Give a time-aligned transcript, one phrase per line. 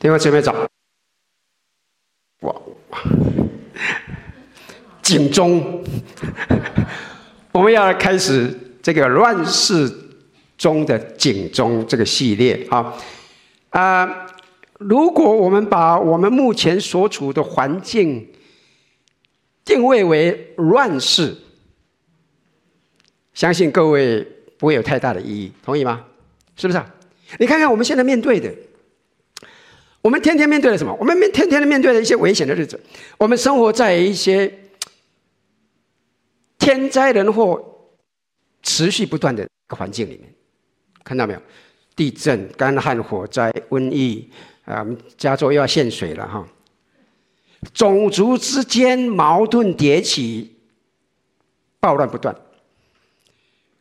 [0.00, 0.66] 弟兄姊妹早。
[2.40, 2.56] 哇，
[5.02, 5.84] 警钟，
[7.52, 8.48] 我们要开始
[8.82, 9.92] 这个乱世
[10.56, 12.96] 中的警钟这个系列啊
[13.68, 14.26] 啊、
[14.78, 18.26] 如果我们把我们目前所处的环境
[19.66, 21.36] 定位为乱世，
[23.34, 24.26] 相信各位
[24.56, 26.06] 不会有太大的意义，同意吗？
[26.56, 26.82] 是不是？
[27.38, 28.50] 你看看我们现在面对的。
[30.02, 30.96] 我们天天面对了什么？
[30.98, 32.80] 我们面天天的面对了一些危险的日子。
[33.18, 34.52] 我们生活在一些
[36.58, 37.62] 天灾人祸
[38.62, 40.32] 持续不断的环境里面，
[41.04, 41.42] 看到没有？
[41.96, 44.30] 地震、干旱、火灾、瘟疫
[44.64, 44.86] 啊！
[45.18, 46.48] 加州又要限水了哈。
[47.74, 50.56] 种族之间矛盾迭起，
[51.78, 52.34] 暴乱不断；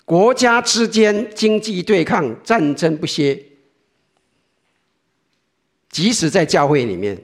[0.04, 3.42] 国家之间经济对抗，战争不歇。
[5.90, 7.22] 即使在教会里面，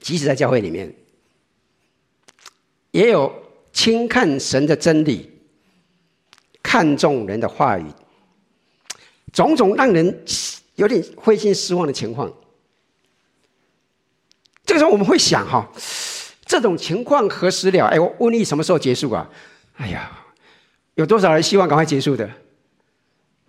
[0.00, 0.94] 即使在教会里面，
[2.90, 3.32] 也有
[3.72, 5.30] 轻看神的真理，
[6.62, 7.86] 看重人的话语，
[9.32, 10.24] 种种让人
[10.74, 12.32] 有点灰心失望的情况。
[14.64, 15.70] 这个时候我们会想：哈，
[16.44, 17.86] 这种情况何时了？
[17.86, 19.30] 哎，我瘟疫什么时候结束啊？
[19.76, 20.10] 哎呀，
[20.94, 22.28] 有多少人希望赶快结束的？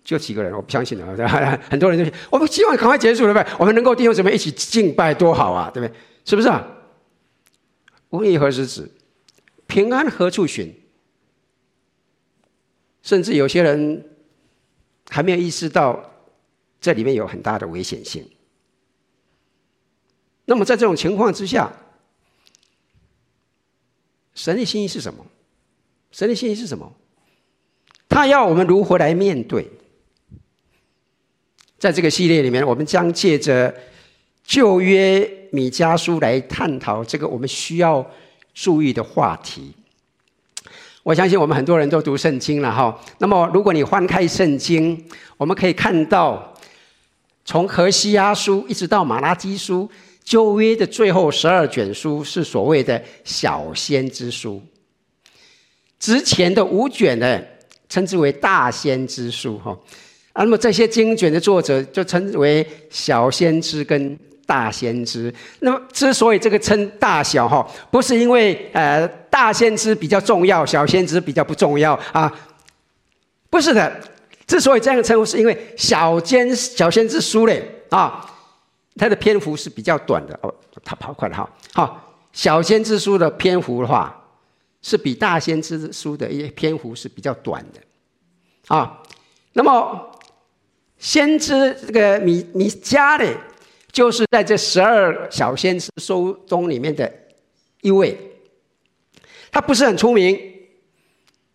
[0.04, 1.06] 就几个人，我不相信了。
[1.70, 5.96] 很多人就我们希望赶快结束了呗，我们能够弟兄姊妹一起敬拜多好啊，对不对？
[6.26, 6.64] 是不是啊？
[8.10, 8.90] 瘟疫何时止？
[9.66, 10.72] 平安何处寻？
[13.02, 14.10] 甚至有些人
[15.08, 16.12] 还没有意识到
[16.80, 18.28] 这里面有很大的危险性。
[20.44, 21.72] 那么在这种情况之下，
[24.34, 25.24] 神的心意是什么？
[26.10, 26.92] 神的心意是什么？
[28.08, 29.70] 他要我们如何来面对？
[31.84, 33.70] 在这个系列里面，我们将借着
[34.42, 38.02] 旧约米迦书来探讨这个我们需要
[38.54, 39.74] 注意的话题。
[41.02, 42.98] 我相信我们很多人都读圣经了哈。
[43.18, 44.98] 那么，如果你翻开圣经，
[45.36, 46.54] 我们可以看到，
[47.44, 49.86] 从何西阿书一直到马拉基书，
[50.22, 54.62] 旧约的最后十二卷书是所谓的小先知书，
[55.98, 57.42] 之前的五卷呢，
[57.90, 59.78] 称之为大先知书哈。
[60.34, 65.32] 啊，那么这些经卷的作者就称为小先知跟大先知。
[65.60, 72.30] 那么之所以这个称大小哈，不是因为呃大先知比较重要，小先知比较不重要啊，
[73.48, 74.00] 不是的。
[74.44, 78.28] 之所以这样称呼，是因为小先小先知书嘞啊，
[78.96, 80.52] 它的篇幅是比较短的哦。
[80.84, 84.20] 他跑快了哈，好，小先知书的篇幅的话，
[84.82, 89.00] 是比大先知书的一些篇幅是比较短的啊。
[89.52, 90.10] 那么。
[91.04, 93.38] 先知这个米米迦呢，
[93.92, 97.12] 就是在这十二小先知书中里面的
[97.82, 98.16] 一位。
[99.52, 100.40] 他不是很出名，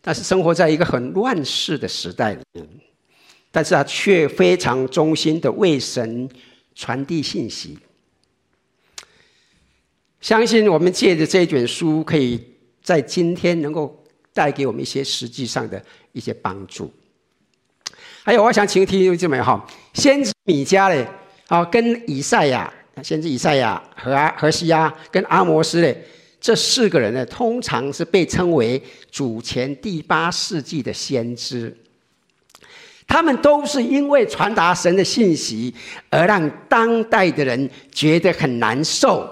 [0.02, 2.64] 但是生活在一个很乱世的时代里面，
[3.50, 6.30] 但是他却非常忠心的为神
[6.76, 7.80] 传递信息。
[10.22, 12.40] 相信我们借着这卷书，可以
[12.84, 16.94] 在今天能够带给我们一些实际上的一些帮助。
[18.24, 21.08] 还有，我想请听这么哈，先知米迦嘞，
[21.48, 22.72] 啊，跟以赛亚，
[23.02, 26.06] 先知以赛亚和阿和西亚跟阿摩斯嘞，
[26.40, 31.76] 这四个人呢，通常是被称为主前第八世纪的先知。
[33.08, 35.74] 他们都是因为传达神的信息，
[36.12, 39.28] 而让当代的人觉得很难受，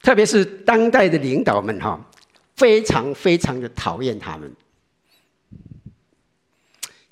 [0.00, 1.98] 特别是当代的领导们哈，
[2.54, 4.48] 非常非常的讨厌他们。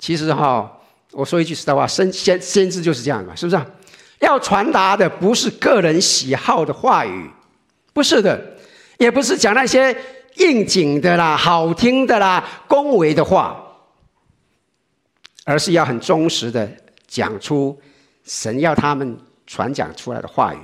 [0.01, 0.79] 其实哈，
[1.11, 3.65] 我说一句实在话，先先先知就是这样嘛，是不是？
[4.19, 7.29] 要传达的不是个人喜好的话语，
[7.93, 8.57] 不是的，
[8.97, 9.95] 也不是讲那些
[10.37, 13.63] 应景的啦、好听的啦、恭维的话，
[15.45, 16.67] 而是要很忠实的
[17.07, 17.79] 讲出
[18.23, 19.15] 神要他们
[19.45, 20.59] 传讲出来的话语。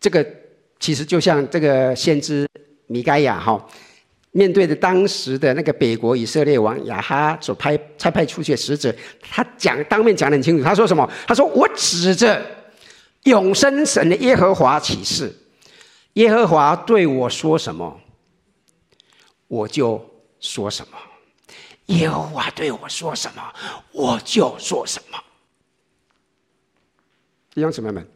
[0.00, 0.26] 这个
[0.80, 2.48] 其实就像这个先知
[2.88, 3.64] 米该亚哈。
[4.38, 10.62] 面对着当时的那个北国以色列王亚哈所派差派出去的使者，他讲当面讲得很清楚。
[10.62, 11.10] 他说什么？
[11.26, 12.40] 他说：“我指着
[13.24, 15.34] 永生神的耶和华起誓，
[16.12, 18.00] 耶和华对我说什么，
[19.48, 20.08] 我就
[20.38, 20.96] 说什么；
[21.86, 23.42] 耶和华对我说什么，
[23.90, 25.18] 我就说什么。”
[27.52, 28.08] 弟兄姊妹们，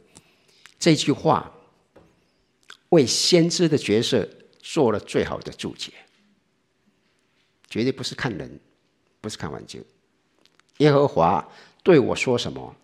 [0.79, 1.51] 这句话
[2.91, 4.29] 为先知的角色。
[4.65, 5.91] 做了最好的注解，
[7.73, 8.61] 绝对不是看人，
[9.23, 9.83] 不是看环境。
[10.77, 11.43] 耶和华
[11.83, 12.77] 对我说什么，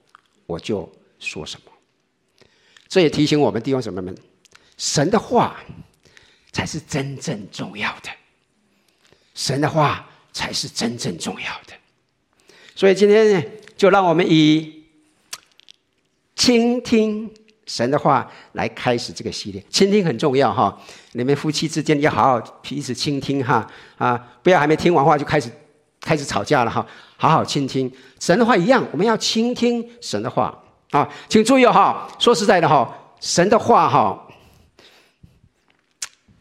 [0.46, 1.70] 我就说什么。
[2.88, 4.16] 这也提醒我们弟兄姊妹们，
[4.78, 5.62] 神的话
[6.52, 8.08] 才是真正重要的。
[9.34, 11.74] 神的话才是真正重要的。
[12.74, 14.86] 所以今天呢，就让我们以
[16.34, 17.30] 倾听
[17.68, 19.64] 神的话来开始这个系列。
[19.70, 20.76] 倾听很重要哈，
[21.12, 23.64] 你们夫妻之间要好好彼此倾听哈
[23.96, 25.48] 啊，不要还没听完话就开始
[26.00, 26.84] 开始吵架了哈。
[27.16, 27.88] 好好倾听
[28.18, 30.64] 神的话一样，我们要倾听神的话。
[30.90, 32.08] 啊，请注意哈！
[32.18, 34.26] 说实在的哈，神的话哈，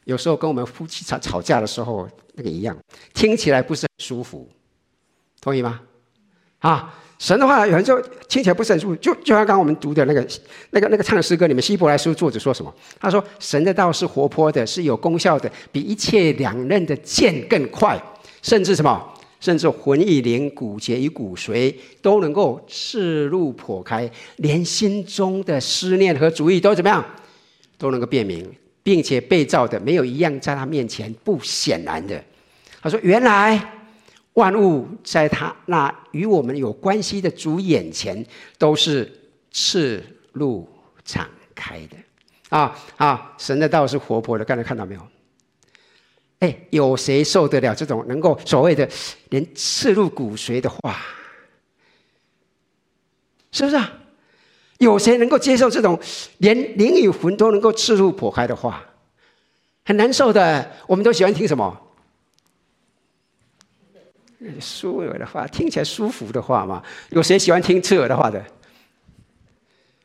[0.06, 2.78] 有时候跟我们夫妻吵吵架的时候那个一样，
[3.14, 4.50] 听起来不是很舒服，
[5.42, 5.82] 同意吗？
[6.60, 8.00] 啊，神的话有时候
[8.30, 10.26] 听起来不是很舒服，就就像刚刚我们读的那个、
[10.72, 12.74] 那个、那个唱的诗歌里面，希伯来书作者说什么？
[13.00, 18.00] 他说：“神的道是活泼的，是有功效的，比一切两刃的剑更快，
[18.42, 21.72] 甚至什么？”甚至魂与灵、骨节与骨髓
[22.02, 27.06] 都能够赤露剖开，连心中的思念和主意都怎么样，
[27.78, 28.44] 都能够辨明，
[28.82, 32.20] 并且被造的没有一样在他面前不显然的。
[32.82, 33.60] 他说：“原来
[34.38, 38.24] 万物在他那与我们有关系的主眼前
[38.60, 39.12] 都是
[39.52, 40.04] 赤
[40.34, 40.68] 露
[41.04, 41.98] 敞开的。”
[42.50, 43.34] 啊啊！
[43.38, 45.02] 神的道是活泼的，刚才看到没有？
[46.40, 48.88] 哎，有谁受得了这种能够所谓的
[49.30, 50.96] 连刺入骨髓的话？
[53.52, 53.92] 是不是啊？
[54.78, 56.00] 有谁能够接受这种
[56.38, 58.86] 连灵与魂都能够刺入剖开的话？
[59.84, 60.72] 很难受的。
[60.86, 61.87] 我们都喜欢听什么？
[64.60, 66.84] 舒耳的话，听起来舒服的话嘛。
[67.10, 68.44] 有谁喜欢听刺耳的话的？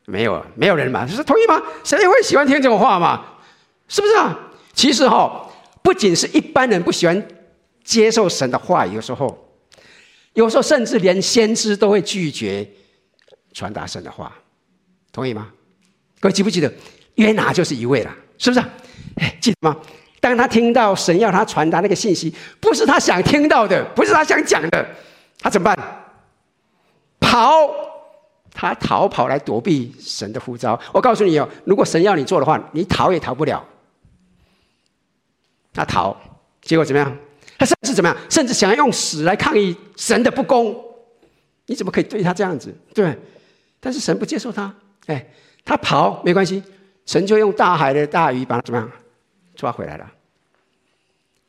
[0.05, 1.05] 没有，没有人嘛。
[1.05, 1.61] 就是同意吗？
[1.83, 3.25] 谁会喜欢听这种话嘛？
[3.87, 4.37] 是不是啊？
[4.73, 5.49] 其实哈、哦。
[5.83, 7.27] 不仅是一般人不喜欢
[7.83, 9.53] 接受神的话，有时候，
[10.31, 12.65] 有时候甚至连先知都会拒绝
[13.51, 14.33] 传达神的话，
[15.11, 15.49] 同意吗？
[16.21, 16.73] 各位记不记得
[17.15, 18.65] 约拿就是一位了，是不是？
[19.17, 19.77] 哎，记得吗？
[20.23, 24.87] 当他听到神要他传达那个信息，不是他想听到的，不是他想讲的，
[25.37, 25.77] 他怎么办？
[27.19, 27.69] 跑，
[28.53, 30.79] 他逃跑来躲避神的呼召。
[30.93, 33.61] 我告诉你哦，如果神要你做的话，你逃也逃不了。
[35.73, 36.15] 他逃，
[36.61, 37.17] 结果怎么样？
[37.57, 38.17] 他甚至怎么样？
[38.29, 40.73] 甚至想要用死来抗议神的不公。
[41.65, 42.73] 你怎么可以对他这样子？
[42.93, 43.13] 对，
[43.81, 44.73] 但是神不接受他。
[45.07, 45.27] 哎，
[45.65, 46.63] 他跑没关系，
[47.05, 48.89] 神就用大海的大鱼把他怎么样
[49.63, 50.11] 抓回来了。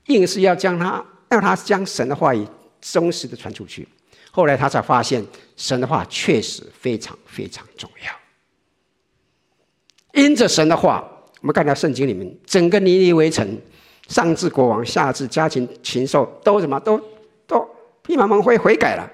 [0.06, 2.46] 硬是要将他，让他将神的话语
[2.80, 3.86] 忠实的传出去。
[4.30, 5.24] 后来他才发现，
[5.56, 10.22] 神的话确实非常非常重要。
[10.22, 11.04] 因着神的话，
[11.40, 13.60] 我们看到圣经里面整个尼尼微城。
[14.06, 17.00] 上至国王，下至家禽禽兽，都什么都
[17.46, 17.66] 都
[18.02, 19.10] 披麻蒙灰悔改了，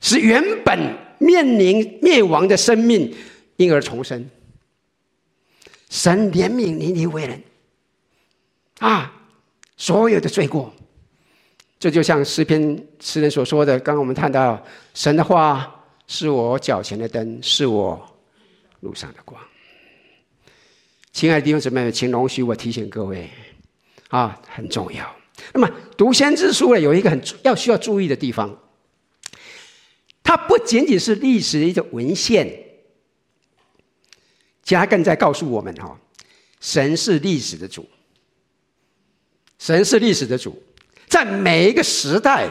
[0.00, 3.14] 使原本面临灭亡的生命
[3.56, 4.26] 因而重生。
[5.90, 7.42] 神怜悯尼尼微人
[8.78, 9.12] 啊，
[9.76, 10.72] 所有的罪过，
[11.78, 13.78] 这就像诗篇诗人所说的。
[13.80, 14.64] 刚刚我们看到，
[14.94, 18.18] 神的话是我脚前的灯，是我
[18.80, 19.40] 路上的光。
[21.12, 23.28] 亲爱的弟兄姊妹，请容许我提醒各位。
[24.08, 25.14] 啊，很重要。
[25.52, 28.58] 那么读先知书呢，有一个很要需要注意的地方，
[30.22, 32.50] 它不仅仅是历史的一个文献，
[34.62, 35.98] 加更在告诉我们哈，
[36.60, 37.86] 神是历史的主，
[39.58, 40.60] 神是历史的主，
[41.06, 42.48] 在每一个时代，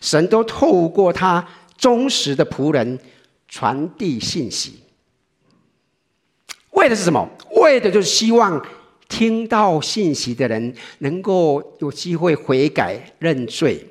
[0.00, 2.98] 神都透过他忠实的仆人
[3.48, 4.80] 传递信息，
[6.70, 7.28] 为的是什么？
[7.56, 8.64] 为的就是希望。
[9.08, 13.86] 听到信息的人能够有机会悔改认罪，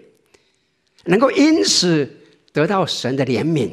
[1.03, 2.11] 能够因此
[2.51, 3.69] 得到神的怜悯。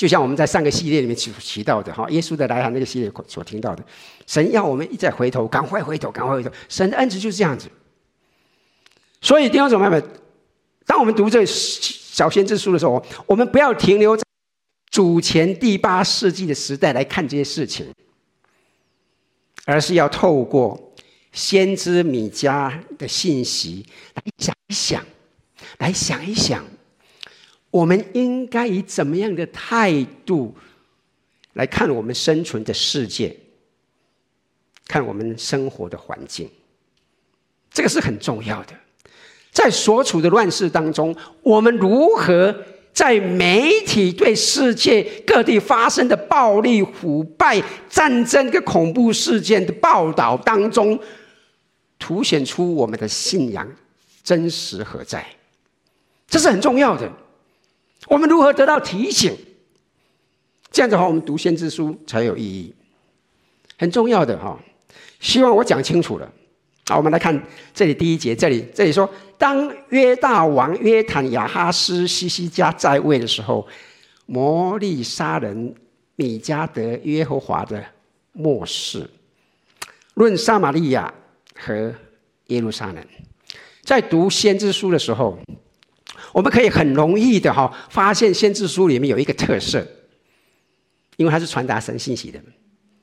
[0.00, 3.84] 就像我们在上个系列里面提提到的哈，耶稣的来函那个系列所听到的，
[4.26, 6.50] 神要我们一再回头，赶快回头，赶快回头。
[6.70, 7.68] 神的恩慈就是这样子。
[9.20, 10.02] 所以弟兄姊妹们，
[10.86, 14.22] 当我们读这小先知书的时候，我们不要停留在
[14.90, 17.86] 主前第八世纪的时代来看这些事情。
[19.66, 20.94] 而是要透过
[21.30, 25.04] 先知米迦的信息来想一想，
[25.76, 26.64] 来想一想，
[27.70, 30.54] 我们应该以怎么样的态度
[31.52, 33.36] 来看我们生存的世界，
[34.86, 36.50] 看我们生活的环境，
[37.72, 38.74] 这个是很重要的。
[39.52, 42.64] 在所处的乱世当中，我们如何？
[42.92, 50.98] 在媒体对世界各地发生的暴力、腐败、战争跟恐怖事件的报道当中，
[52.00, 53.66] 凸显出我们的信仰
[54.24, 55.24] 真实何在？
[56.26, 57.10] 这是很重要的。
[58.06, 59.36] 我们如何得到提醒？
[60.70, 62.74] 这样的话，我们读先知书才有意义，
[63.76, 64.58] 很重要的哈。
[65.18, 66.32] 希望我讲清楚了。
[66.86, 67.40] 好，我们来看
[67.74, 73.66] 这里第一节，这里这里说，当约大王约坦、亚哈斯、西西家在位的时候，
[74.26, 75.74] 摩利沙人
[76.16, 77.84] 米迦得耶和华的
[78.32, 79.08] 末世，
[80.14, 81.12] 论撒玛利亚
[81.56, 81.94] 和
[82.46, 83.04] 耶路撒冷。
[83.82, 85.38] 在读先知书的时候，
[86.32, 89.86] 我们可以很容易的哈发现，先知书里面有一个特色，
[91.16, 92.40] 因为它是传达神信息的，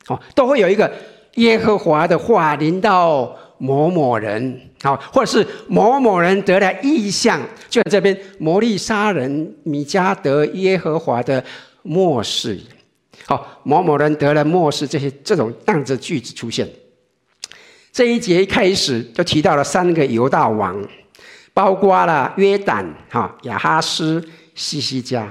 [0.07, 0.91] 哦，都会有一个
[1.35, 3.37] 耶和华的话临到。
[3.59, 11.43] 某某人，好，或者是某某人得了异象，就在这边，摩利沙人米迦得耶和华的
[11.81, 12.59] 默示，
[13.25, 16.69] 好，某某人得了默示，这些这种样子句子出现。
[17.91, 20.79] 这一节一开始就提到了三个犹大王，
[21.57, 24.23] 包括了约旦、哈亚哈斯、
[24.53, 25.27] 西西家。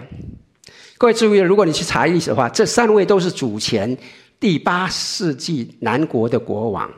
[0.98, 3.96] 各位注意，如果你去查历史的话，这三位都是主前
[4.40, 6.90] 第八世纪南国的国王。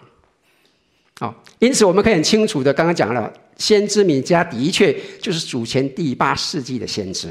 [1.20, 7.28] 好，因此我们可以很清楚的刚刚讲了，先知米迦的确就是主前第八世纪的先知。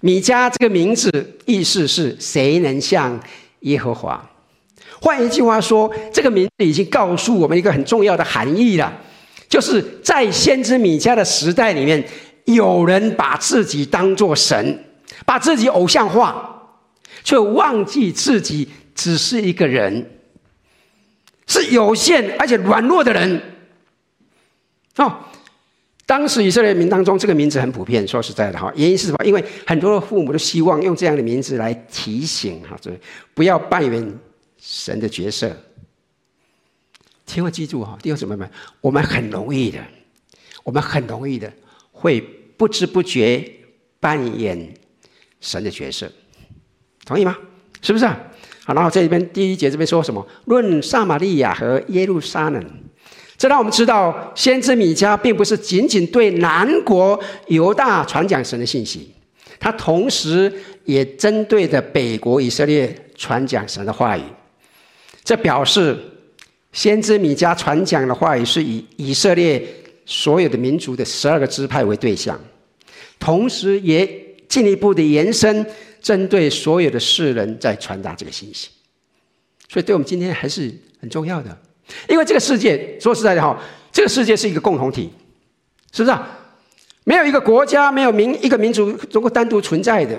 [0.00, 3.20] 米迦这个名字意思是谁能像
[3.60, 4.28] 耶和华？
[5.00, 8.92] 换一句话说，这个名字已经告诉我们一个很重要的含义了，
[9.50, 12.02] 就是在先知米迦的时代里面，
[12.44, 14.82] 有人把自己当作神，
[15.26, 16.78] 把自己偶像化，
[17.22, 20.08] 却忘记自己只是一个人。
[21.48, 23.42] 是有限而且软弱的人，
[24.98, 25.12] 哦，
[26.06, 28.06] 当时以色列民当中这个名字很普遍。
[28.06, 29.18] 说实在的哈，原因是什么？
[29.24, 32.88] 因为很多的父母都希望用这样的名字来提醒哈，这
[33.34, 34.18] 不要扮演
[34.60, 35.50] 神的角色。
[37.30, 39.78] 千万记住哈，弟兄姊妹们，我们很容易的，
[40.64, 41.50] 我们很容易的
[41.92, 42.20] 会
[42.56, 43.48] 不知不觉
[44.00, 44.74] 扮演
[45.40, 46.10] 神的角色，
[47.06, 47.36] 同意吗？
[47.82, 48.04] 是不是？
[48.64, 50.26] 好，然后这里边第一节这边说什么？
[50.46, 52.60] 论撒玛利亚和耶路撒冷，
[53.38, 59.14] 这让我们知道，先知米迦并不是仅仅对南国犹大传讲神的信息，
[59.60, 60.52] 他同时
[60.84, 64.22] 也针对着北国以色列传讲神的话语。
[65.22, 65.96] 这表示，
[66.72, 69.62] 先知米迦传讲的话语是以以色列
[70.06, 72.38] 所有的民族的十二个支派为对象，
[73.18, 74.08] 同时也
[74.48, 75.66] 进一步的延伸。
[76.02, 78.70] 针对所有的世人在传达这个信息，
[79.68, 81.54] 所以对我们今天还是很重要的。
[82.08, 83.62] 因为这个世界说实在的哈，
[83.92, 85.10] 这个世界是一个共同体，
[85.92, 86.38] 是不是啊？
[87.04, 90.18] 没有一个国家，没有民一个民族能够单独存在的。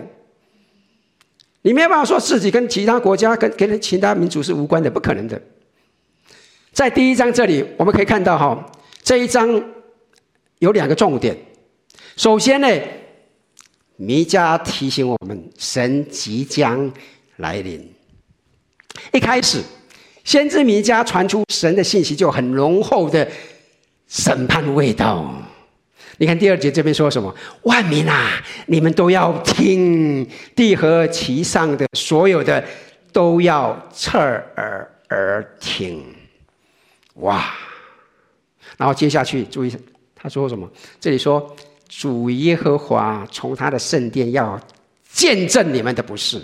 [1.64, 5.42] 你没有办法说自己跟其他国家、跟跟其他民族是无关的，不可能的。
[6.72, 8.72] 在第一章这里，我们可以看到哈，
[9.04, 9.62] 这一章
[10.60, 11.38] 有两个重点。
[12.16, 12.68] 首先呢。
[13.98, 16.92] 米迦提醒我们，神即将
[17.36, 17.88] 来临。
[19.14, 19.62] 一开始，
[20.24, 23.28] 先知米迦传出神的信息，就很浓厚的
[24.08, 25.32] 审判味道。
[26.18, 27.32] 你看第二节这边说什么？
[27.62, 32.64] 万民啊，你们都要听，地和其上的所有的
[33.14, 36.04] 都要侧耳而听。
[37.16, 37.54] 哇！
[38.78, 39.76] 然后接下去注意，
[40.16, 40.70] 他说什么？
[41.00, 41.56] 这里说。
[41.94, 44.58] 主耶和华从他的圣殿要
[45.10, 46.42] 见证你们的不是，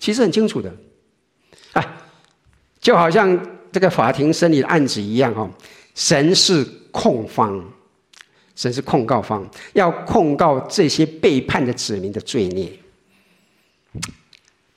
[0.00, 0.76] 其实很清楚的，
[1.74, 2.02] 啊，
[2.80, 5.48] 就好像这个法庭审理的案子一样哈，
[5.94, 7.64] 神是控方，
[8.56, 12.76] 神是控告方，要控告这些背叛的子民的罪孽，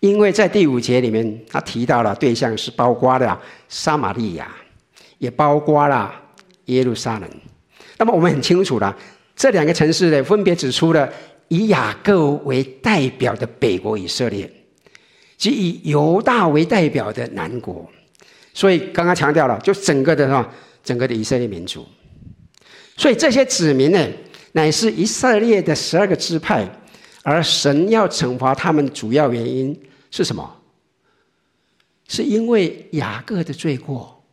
[0.02, 3.40] 因为在第五节里面，他提到了对象是包括了
[3.70, 4.52] 撒玛利亚，
[5.20, 6.12] 也包括了
[6.66, 7.30] 耶路撒冷。
[7.98, 8.98] 那么我们很清楚了，
[9.36, 11.08] 这两个城市呢，分别指出了
[11.50, 14.52] 以雅各为代表的北国以色列，
[15.38, 17.88] 及以犹大为代表的南国。
[18.56, 20.52] 所以刚刚强调了，就整个的哈，
[20.84, 21.86] 整个的以色列民族。
[22.98, 24.08] 所以这些子民呢，
[24.54, 26.68] 乃是以色列的十二个支派，
[27.22, 29.80] 而神要惩罚他们主要原因
[30.12, 30.58] 是什么？
[32.08, 34.24] 是因为雅各的罪过，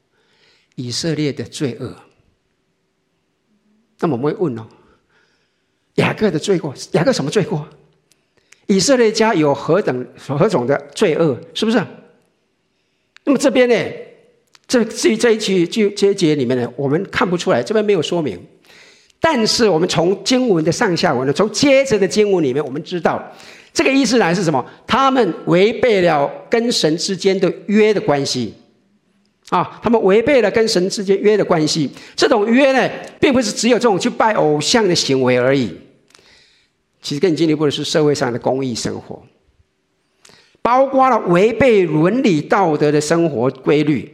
[0.75, 1.97] 以色列的罪恶。
[4.00, 4.66] 那么我们会问哦，
[5.94, 7.66] 雅各的罪过，雅各什么罪过？
[8.66, 11.40] 以色列家有何等何种的罪恶？
[11.54, 11.78] 是不是？
[13.25, 13.75] 那么这边呢？
[14.66, 18.38] 这至于这一句就这一节里面呢，我们看不出来，这边没有说明。
[19.20, 23.32] 但是我们从经文的上下文呢，从接着的经文里面，我们知道
[23.78, 24.64] 这个意思来是什么？
[24.88, 28.52] 他们违背了跟神之间的约的关系。
[29.50, 31.88] 啊，他们违背了跟神之间约的关系。
[32.16, 35.73] 这种约呢，并不是只有这种去拜偶像的行为而已。
[37.00, 39.23] 其实更进一步的是社会上的公益生活，
[40.61, 44.12] 包括了违背伦理道德的生活规律。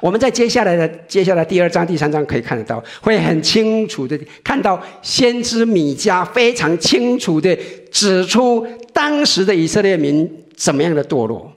[0.00, 7.54] 我们在接下来的接下来第二章、第三章可以看得到，会很清楚的看到先知米迦非常清楚的
[7.90, 11.52] 指出当时的以色列民怎么样的堕落。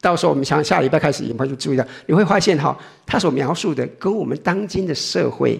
[0.00, 5.58] 到时候我们想下礼拜开始，你们就注意到，你会发现哈，他所描述的跟我们当今的社会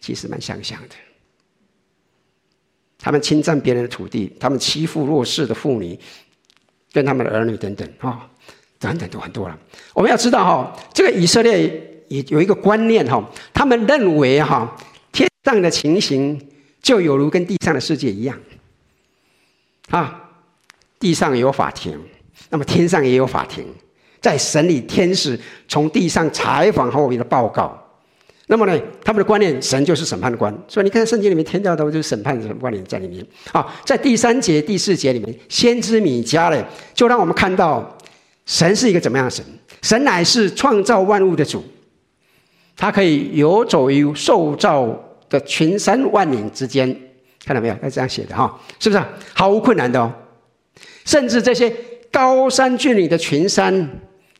[0.00, 0.94] 其实蛮相像的。
[2.98, 5.96] 他们侵占别人的土地，他们欺负弱势的妇女，
[6.92, 8.28] 跟他们的儿女等等啊，
[8.78, 9.58] 等等都很多了。
[9.94, 14.76] 我们要知道哈，这个以色列也有一个观念哈，他们认为哈，
[15.12, 16.40] 天上的情形
[16.82, 18.38] 就有如跟地上的世界一样
[19.90, 20.30] 啊，
[20.98, 21.98] 地上有法庭。
[22.50, 23.66] 那么天上也有法庭，
[24.20, 27.76] 在审理天使从地上采访后的报告。
[28.46, 30.56] 那么呢，他们的观念，神就是审判官。
[30.66, 33.26] 所以你看圣经里面天教的，就是审判的观念在里面。
[33.52, 37.97] 好，在第三节、第四节里面，先知米迦呢，就让我们看到
[38.48, 39.44] 神是一个怎么样的神？
[39.82, 41.62] 神乃是创造万物的主，
[42.76, 44.88] 他可以游走于受造
[45.28, 46.88] 的群山万岭之间。
[47.44, 47.74] 看到没有？
[47.80, 49.00] 他这样写的哈，是不是
[49.32, 50.12] 毫无困难的哦？
[51.04, 51.72] 甚至这些。
[52.10, 53.70] 高山峻岭的群山，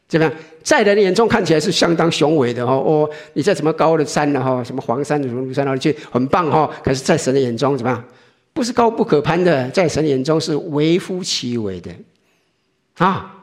[0.09, 0.35] 怎么样？
[0.63, 2.83] 在人眼中看起来是相当雄伟的哦。
[2.85, 4.43] 哦，你在什么高的山呢？
[4.43, 6.69] 哈，什么黄山、庐山那里去，很棒哈。
[6.83, 8.03] 可是，在神的眼中怎么样？
[8.55, 11.91] 不是高不可攀的，在神眼中是微乎其微的
[12.97, 13.38] 啊！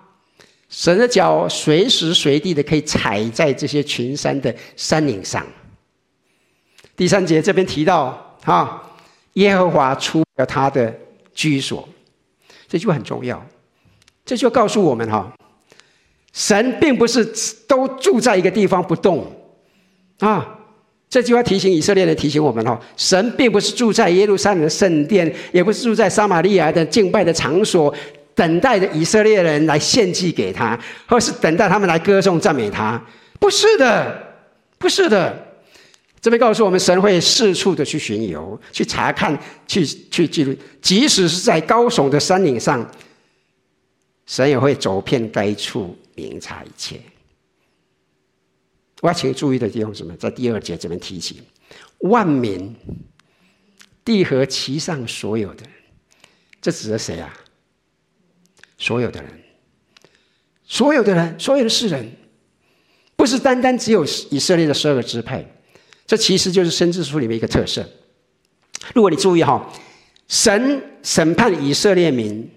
[0.69, 5.45] 神的脚随时随地的可以踩在这些群山的山岭上。
[6.95, 8.81] 第三节这边提到啊，
[9.33, 10.93] 耶和华出了他的
[11.33, 11.87] 居所，
[12.67, 13.45] 这句话很重要。
[14.25, 15.31] 这就告诉我们哈，
[16.33, 17.23] 神并不是
[17.67, 19.31] 都住在一个地方不动
[20.19, 20.51] 啊。
[21.07, 27.93] 这句话提醒以色列人，提醒我们哈，神并不是住在耶路撒冷的圣殿，也不是住在撒玛利亚的敬拜的场所，
[28.35, 33.01] 等待着以色列人来献祭给他，或是等待他们来歌颂赞美他。
[33.39, 34.35] 不是的，
[34.77, 35.43] 不是的。
[36.21, 42.85] 这边告诉我们，神会四处的去巡游，去查看，去去记录，即使是在高耸的山岭上。
[44.25, 46.99] 神也会走遍该处，明察一切。
[49.01, 50.17] 我要请注意的地方是什么？
[50.17, 51.43] 在第二节这边提起，
[51.99, 52.75] 万民、
[54.03, 55.63] 地和其上所有的，
[56.59, 57.31] 这指的谁啊？
[58.77, 59.31] 所有的人，
[60.65, 62.11] 所有的人，所有的世人，
[63.15, 65.45] 不是单单只有以色列的十二个支派，
[66.05, 67.87] 这其实就是先知书里面一个特色。
[68.93, 69.71] 如果你注意哈，
[70.27, 72.51] 神审判以色列民。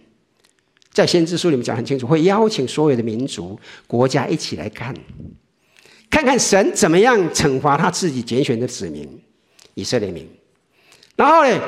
[0.90, 4.92] 在先知书里面讲很清楚，会邀请所有的民族、国家一起来看，
[6.11, 9.09] 看看神怎么样惩罚他自己拣选的子民
[9.74, 10.28] 以色列民。
[11.14, 11.61] 然后呢，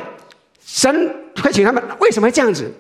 [0.67, 2.73] 神会请他们为什么会这样子？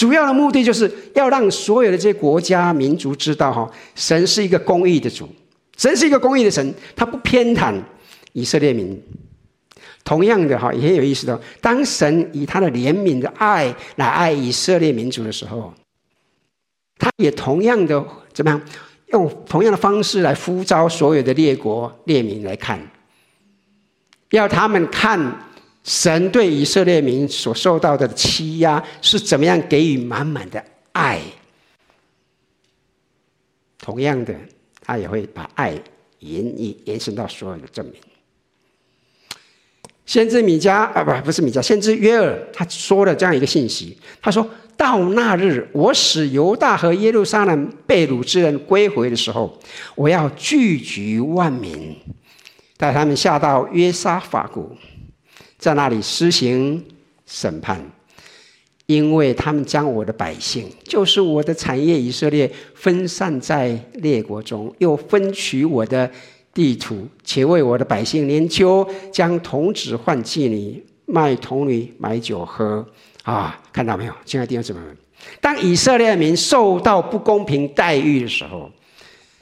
[0.00, 5.28] 主要的目的就是要让所有的这些国家民族知道，哈，神是一个公义的主，
[5.76, 7.78] 神是一个公义的神，他不偏袒
[8.32, 8.98] 以色列民。
[10.02, 11.38] 同样的哈，也很有意思的。
[11.60, 15.70] 当神以他的怜悯的爱来爱以色列民族的时候，
[16.98, 18.58] 他也同样的怎么样？
[19.08, 22.80] 用同样的方式来呼召所有的列国列民来看，
[24.30, 25.20] 要他们看
[25.82, 30.62] 神对以色列民所受到的欺压是怎么样给予满满的
[30.92, 31.20] 爱。
[33.78, 34.34] 同样的，
[34.84, 35.70] 他也会把爱
[36.18, 37.94] 延延延伸到所有的证明。
[40.04, 43.96] 先知米迦啊，不，不是米迦，先知约尔，他说了这样一个信息。
[44.20, 49.58] 他说到那日，我使犹大和耶路撒冷被掳之人归回的时候，
[49.94, 51.96] 我要聚集万民，
[52.76, 54.76] 带他们下到约沙法谷，
[55.60, 56.84] 在那里施行
[57.24, 57.80] 审判，
[58.86, 66.10] 因为他们将我的百姓，就是我的产业以色列，分散在列国中，又分取我的。
[66.52, 72.84] 地土，且为我的百姓拈阄，将童子换妓女，卖童女买酒喝。
[73.22, 74.12] 啊，看到没有？
[74.24, 74.96] 亲爱的弟兄姊妹们，
[75.40, 78.68] 当以色列民受到不公平待遇的时候，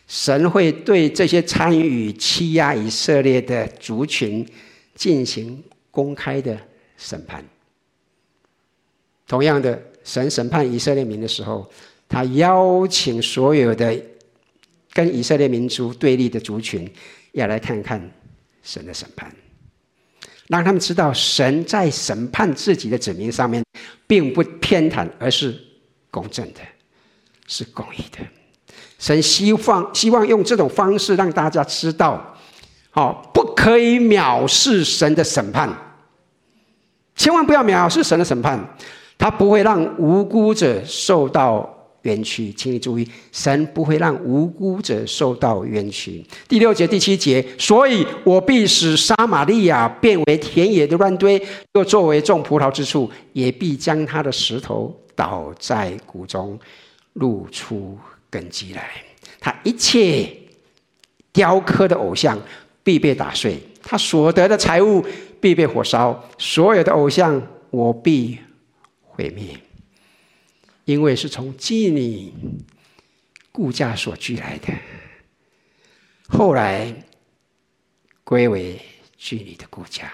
[0.07, 4.47] 神会对这些参与欺压以色列的族群
[4.95, 6.59] 进行公开的
[6.97, 7.45] 审判。
[9.27, 11.71] 同样的，神审判以色列民的时候，
[12.09, 14.01] 他邀请所有的。
[14.91, 16.91] 跟以色列民族对立的族群，
[17.31, 18.01] 要来看看
[18.65, 19.31] 神的审判，
[20.49, 23.63] 让他们知道神在审判自己的子民上面，
[24.09, 25.57] 并不偏袒，而是
[26.11, 26.61] 公正的，
[27.47, 28.19] 是公义的。
[28.99, 32.37] 神希望希望用这种方式让大家知道，
[32.91, 35.71] 好，不可以藐视神的审判，
[37.15, 38.59] 千万不要藐视神的审判，
[39.19, 41.69] 他不会让无辜者受到
[42.01, 46.25] 冤屈，请你注意，神不会让无辜者受到冤屈。
[46.49, 51.39] 第六节、第七节，所以我必使撒玛利亚变为田野的乱堆，
[51.75, 56.59] 又作为种葡萄之处，也必将他的石头倒在谷中，
[57.13, 57.99] 露出
[58.31, 58.89] 根基来。
[59.39, 60.27] 他一切
[61.35, 62.39] 雕刻的偶像
[62.89, 65.05] 必被打碎，他所得的财物
[65.43, 68.39] 必被火烧，所有的偶像我必
[69.03, 69.55] 毁灭。
[70.87, 72.33] 因为是从妓女
[73.53, 74.73] 顾家所聚来的，
[76.29, 76.91] 后来
[78.25, 78.81] 归为
[79.21, 80.11] 妓女的雇价。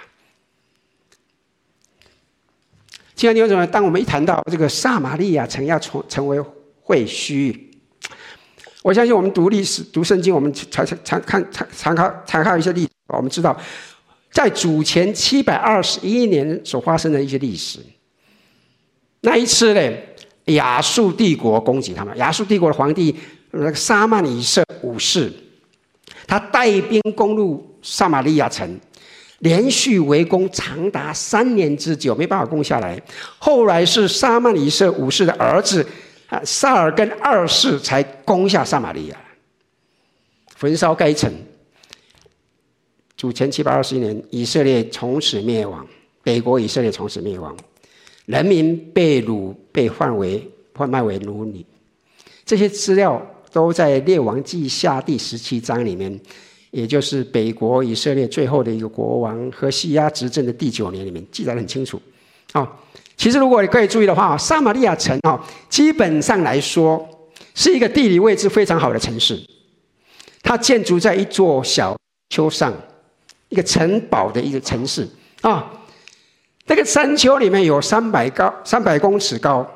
[3.15, 6.43] 亲爱的弟兄姊妹，当我们一谈到这个撒玛利亚城要成成为
[6.85, 7.57] 废墟，
[8.85, 13.59] 我相信我们读历史、读圣经，我们常常看、常常看、常看一些历史，我们知道，
[14.31, 17.79] 在主前七百二十一年所发生的一些历史。
[19.23, 19.97] 那一次呢？
[20.53, 22.15] 亚述帝国攻击他们。
[22.19, 23.17] 亚述帝国的皇帝
[23.53, 25.33] 那个沙曼以色五世，
[26.27, 28.79] 他带兵攻入撒玛利亚城，
[29.39, 33.03] 连续围攻长达三年之久，没办法攻下来。
[33.39, 35.87] 后来是沙曼以色五世的儿子
[36.35, 39.17] 啊撒耳根二世才攻下撒玛利亚，
[40.57, 41.33] 焚烧该城。
[43.17, 45.87] 主前七百二十一年，以色列从此灭亡，
[46.23, 47.57] 北国以色列从此灭亡。
[48.27, 51.65] 人民被掳，被换为贩卖为奴隶，
[52.45, 56.19] 这些资料都在《列王记下》第十七章里面，
[56.71, 62.01] 也就是北国以色列最后的一个国王何西阿执政的第九年里面记载得很清楚。
[62.53, 62.71] 啊，
[63.25, 67.03] 其实如果你可以注意的话，撒玛利亚城啊，基本上来说
[67.55, 69.43] 是一个地理位置非常好的城市，
[70.43, 71.97] 它建筑在一座小
[72.29, 72.71] 丘上，
[73.49, 75.09] 一个城堡的一个城市
[75.41, 75.73] 啊。
[76.67, 79.67] 这个山丘里面有三百高三百公尺高。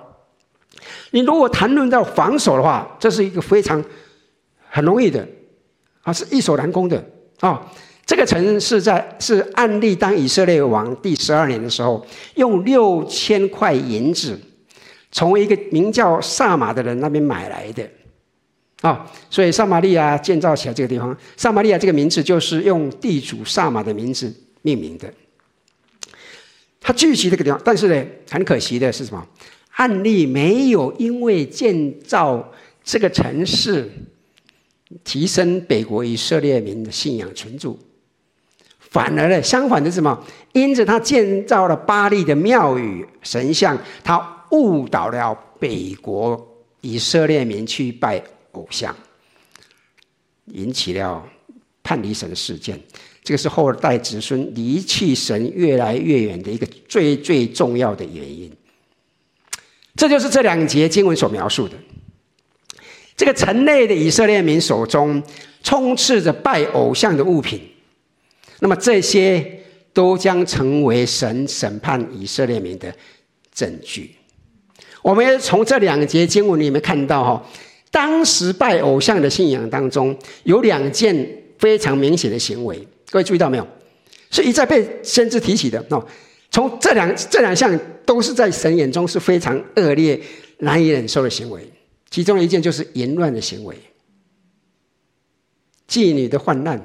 [1.12, 3.82] 你如果谈论到防守的话，这是一个非常
[4.68, 5.26] 很容易的
[6.02, 7.02] 啊，是易守难攻的
[7.40, 7.66] 啊。
[8.08, 12.02] 这个城是在是暗利当以色列王第十二年的时候，
[12.36, 14.40] 用六千块银子
[15.12, 17.86] 从一个名叫撒玛的人那边买来的
[18.80, 19.06] 啊。
[19.28, 25.12] 所以撒玛利亚建造起来这个地方，撒玛利亚这个名字就是用地主撒玛的名字命名的。
[26.80, 29.22] 他聚集这个地方，但是呢，很可惜的是什么？
[29.72, 32.50] 暗利没有因为建造
[32.82, 33.86] 这个城市，
[35.04, 37.78] 提升北国以色列民的信仰群众，
[38.90, 40.18] 反而呢，相反的是什么？
[40.52, 48.22] 因着他建造了巴力的庙宇神像，他误导了北国以色列民去拜
[48.52, 48.94] 偶像，
[50.46, 51.22] 引起了
[51.82, 52.80] 叛离神事件。
[53.22, 58.50] 这个是后代子孙离弃神越来越远的一个最最重要的原因。
[59.94, 61.74] 这就是这两节经文所描述的。
[63.16, 65.22] 这个城内的以色列民手中
[65.62, 67.60] 充斥着拜偶像的物品，
[68.60, 69.60] 那么这些
[69.92, 72.92] 都将成为神审判以色列民的
[73.52, 74.14] 证据。
[75.02, 77.46] 我们从这两节经文里面看到，哈，
[77.90, 81.14] 当时拜偶像的信仰当中有两件
[81.58, 82.86] 非常明显的行为。
[83.10, 83.66] 各位注意到没有？
[84.30, 86.06] 是一再被先知提起的哦。
[86.50, 90.20] 从这两这两项都是在神眼中是非常恶劣、
[90.58, 91.62] 难以忍受的行为。
[92.10, 93.76] 其中一件就是淫乱的行为，
[95.88, 96.80] 妓女的患难。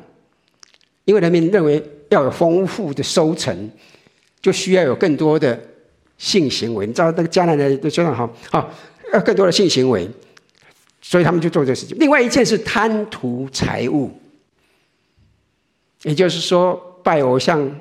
[1.06, 3.72] 因为人民认为要有丰富的收成，
[4.42, 5.60] 就需要有更多的
[6.18, 6.86] 性行为。
[6.86, 8.70] 你知道那个迦南人都说法哈，好，
[9.14, 10.10] 要更多的性行为，
[11.02, 11.98] 所以他们就做这个事情。
[12.00, 14.12] 另外一件是贪图财物。
[16.04, 17.74] 也就是说，拜偶像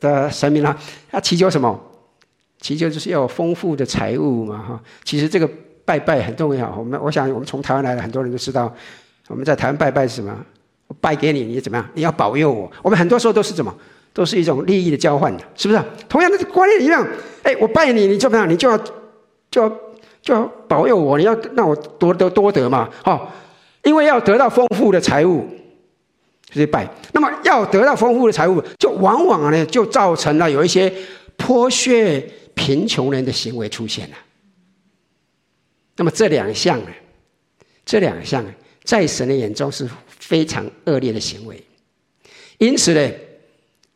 [0.00, 0.76] 的神明啊，
[1.08, 1.80] 他祈求什么？
[2.60, 4.82] 祈求就是要有丰富的财物嘛，哈。
[5.04, 5.48] 其实这个
[5.84, 6.74] 拜拜很重要。
[6.76, 8.74] 我们我想，我们从台湾来的很多人都知道，
[9.28, 10.46] 我们在台湾拜拜是什么？
[11.00, 11.88] 拜给你，你怎么样？
[11.94, 12.70] 你要保佑我。
[12.82, 13.74] 我们很多时候都是怎么？
[14.12, 15.82] 都是一种利益的交换的，是不是？
[16.08, 17.06] 同样的观念一样。
[17.42, 18.48] 哎，我拜你，你怎么样？
[18.48, 18.78] 你就要
[19.50, 19.68] 就要
[20.22, 23.28] 就要保佑我，你要让我多得多得嘛，哈。
[23.82, 25.46] 因为要得到丰富的财物。
[26.50, 30.92] 就是拜，那么要得到丰富的财物，就往往呢，就造成了有一些
[31.36, 32.20] 剥削
[32.54, 34.16] 贫穷人的行为出现了。
[35.96, 36.86] 那么这两项呢，
[37.84, 38.44] 这两项
[38.84, 41.60] 在神的眼中是非常恶劣的行为。
[42.58, 43.10] 因此呢，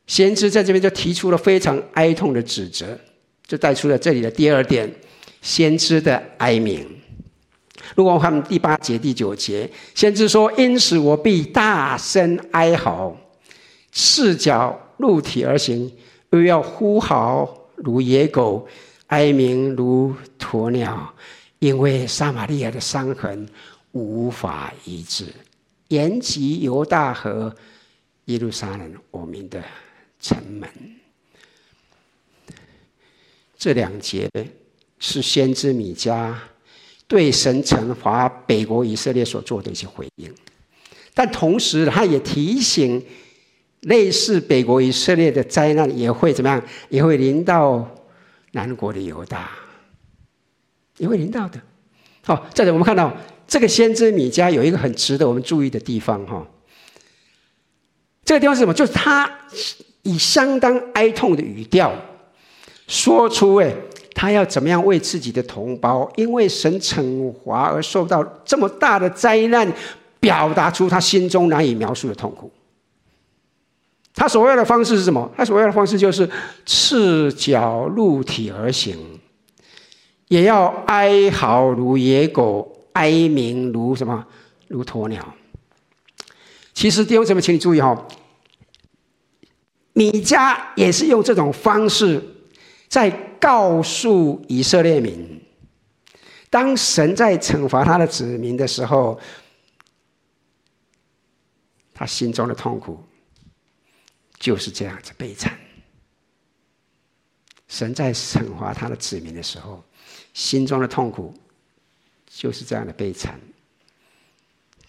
[0.06, 2.98] 先知在这边就提出了非常哀痛的指责，
[3.46, 4.92] 就带出了这里的第二点，
[5.42, 6.84] 先知的哀鸣。
[7.94, 13.16] 如果我看第八节、第九节，先知说：“因此我必大声哀嚎，
[13.92, 15.90] 赤脚露体而行，
[16.30, 18.66] 又要呼号如野狗，
[19.06, 21.14] 哀鸣如鸵鸟，
[21.60, 23.48] 因为撒玛利亚的伤痕
[23.98, 25.26] 无法医治，
[25.88, 27.54] 延及犹大和
[28.26, 29.62] 耶路撒冷，我们的
[30.20, 30.70] 城门。”
[33.58, 34.30] 这两节
[35.00, 36.32] 是先知米迦
[37.08, 40.32] 对神惩罚北国以色列所做的一些回应，
[41.12, 43.04] 但同时他也提醒，
[43.80, 46.62] 类似北国以色列的灾难也会怎么样？
[46.88, 47.96] 也会临到
[48.52, 49.50] 南国的犹大，
[50.98, 51.60] 也会临到的。
[52.22, 53.16] 好，再者我们看到
[53.48, 56.46] 这个先知米迦有一个很值得我们注意的地方哈，
[58.24, 58.74] 这个地方是什么？
[58.74, 59.28] 就是他
[60.02, 61.92] 以相当哀痛的语调。
[62.86, 63.74] 说出哎，
[64.14, 69.70] 他要怎么样为自己的同胞，因为神惩罚而受到这么大的灾难，
[70.20, 72.50] 表达出他心中难以描述的痛苦。
[74.14, 75.30] 他所要的方式是什么？
[75.36, 76.28] 他所要的方式就是
[76.66, 78.96] 赤脚露体而行，
[80.28, 84.26] 也要哀嚎如野狗，哀鸣如什么？
[84.66, 85.34] 如鸵鸟。
[86.74, 88.06] 其实弟兄姊妹，请你注意哈，
[89.92, 92.20] 米迦也是用这种方式。
[92.88, 93.08] 在
[93.38, 95.40] 告诉以色列民，
[96.50, 99.20] 当神在惩罚他的子民的时候，
[101.94, 102.98] 他心中的痛苦
[104.38, 105.56] 就是这样子悲惨。
[107.68, 109.84] 神在惩罚他的子民的时候，
[110.32, 111.34] 心中的痛苦
[112.28, 113.40] 就是这样的悲惨，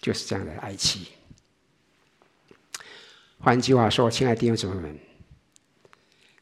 [0.00, 1.08] 就是这样的哀戚。
[3.38, 4.98] 换句话说，亲爱的弟兄姊妹们。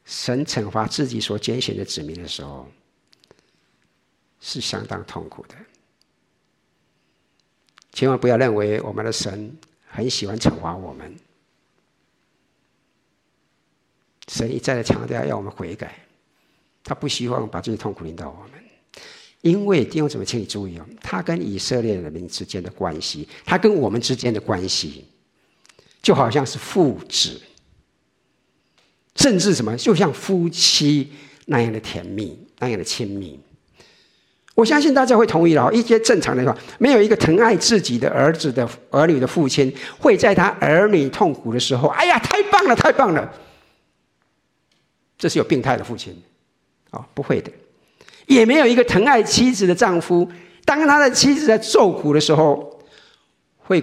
[0.05, 2.67] 神惩罚自己所拣选的子民的时候，
[4.41, 5.55] 是相当痛苦的。
[7.93, 9.55] 千万不要认为我们的神
[9.87, 11.15] 很喜欢惩罚我们。
[14.29, 16.07] 神一再的强调要我们悔改，
[16.83, 18.58] 他不希望把这些痛苦临到我们。
[19.43, 25.05] 因为弟兄姊妹，请你注意哦，他跟以色列人民之间的关系，他跟我们之间的关系，
[26.03, 27.41] 就好像是父子。
[29.15, 31.13] 甚至什么，就像夫妻
[31.47, 33.39] 那样的甜蜜，那样的亲密。
[34.55, 35.73] 我相信大家会同意了。
[35.73, 43.33] 一些正常的话，没有一个疼爱自己的儿子的儿女的父亲，会在他儿女痛苦的时候，哎呀，太棒了，太棒了。
[45.17, 46.17] 这是有病态的父亲，
[46.91, 47.53] 啊，不会的。
[48.29, 50.31] 也没有一个疼爱妻子的丈夫，
[50.65, 52.81] 当他的妻子在受苦的时候，
[53.57, 53.83] 会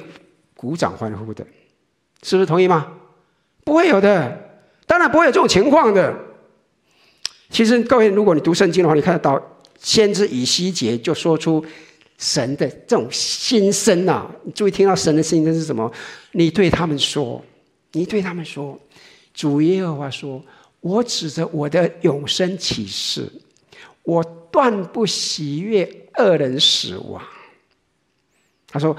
[0.55, 1.45] 鼓掌欢呼的，
[2.23, 2.88] 是不是同意吗？
[3.65, 4.41] 不会有的。
[4.88, 6.15] 当然不会有这种情况的。
[7.49, 9.41] 其实各位，如果你读圣经的话，你看得到
[9.79, 11.65] 先知以西结就说出
[12.19, 14.29] 神的这种心声呐。
[14.43, 15.91] 你注意听到神的心声是什么？
[16.34, 17.43] 你对他们说，
[17.93, 18.79] 你对他们说，
[19.34, 20.39] 主耶和华说
[20.81, 23.27] ：“我指着我的永生起誓，
[24.06, 27.22] 我断不喜悦恶人死亡。”
[28.68, 28.96] 他说：“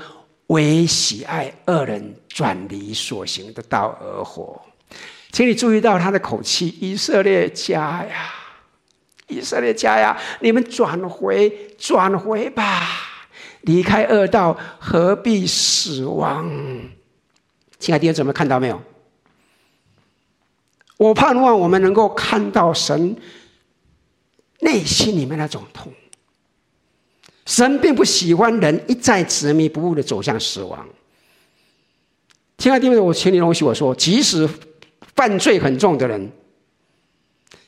[0.49, 4.61] 唯喜爱恶人转离所行的道而活。”
[5.33, 8.33] 请你注意到他的口气，以色列家呀，
[9.29, 12.87] 以色列家呀，你们转回，转回吧，
[13.63, 16.51] 离开恶道，何必死亡？
[17.79, 18.81] 亲爱的弟兄姊妹，看到没有？
[20.97, 23.15] 我盼望我们能够看到神
[24.67, 25.93] 内心里面那种痛。
[27.47, 30.87] 神并不喜欢人一再执迷不悟的走向死亡。
[32.59, 34.49] 亲爱的弟兄，我请你容许我说，即使。
[35.15, 36.31] 犯罪很重的人，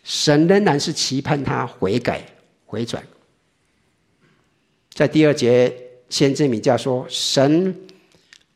[0.05, 2.23] 神仍然是期盼他悔改
[2.67, 3.03] 回转。
[4.93, 5.75] 在第二节，
[6.11, 7.75] 先知米迦说：“神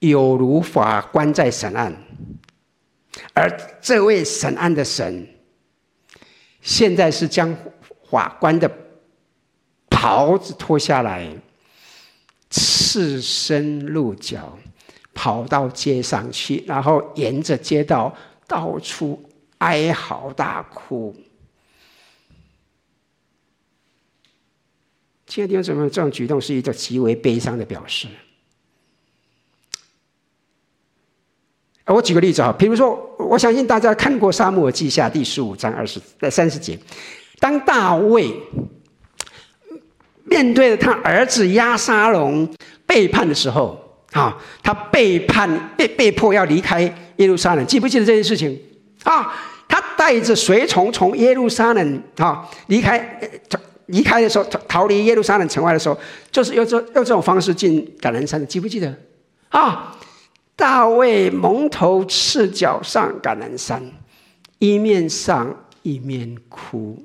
[0.01, 1.91] 有如法官在审案，
[3.33, 3.51] 而
[3.81, 5.27] 这位审案的神，
[6.61, 7.57] 现在是将
[8.13, 8.71] 法官的
[9.89, 11.27] 袍子脱下来，
[12.51, 14.59] 赤身露脚，
[15.15, 19.25] 跑到街上去，然后沿着街道。”到处
[19.59, 21.17] 哀嚎大哭，
[25.27, 28.09] 亲爱的弟兄姊妹，这种举动是一个极为悲伤的表示。
[31.87, 36.79] 我举个例子啊，比如说，我相信大家看过《撒母耳记下》第十五章二十在三十节，
[37.43, 38.33] 当大卫
[40.23, 42.49] 面对着他儿子押沙龙
[42.87, 43.81] 背叛的时候。
[44.13, 46.83] 啊，他背叛，被被迫要离开
[47.17, 48.61] 耶路撒冷，记不记得这件事情？
[49.05, 49.35] 啊，
[49.67, 53.19] 他带着随从从耶路撒冷啊离开，
[53.87, 55.99] 离开的时候，逃逃离耶路撒冷城外的时候，
[56.31, 58.95] 就是用这用这种方式进橄榄山的，记不记得？
[59.49, 59.97] 啊，
[60.55, 63.83] 大卫蒙头赤脚上橄榄山，
[64.59, 67.03] 一面上一面哭，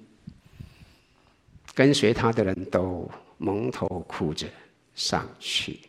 [1.78, 4.48] 跟随他的人都蒙头哭着
[4.96, 5.80] 上去。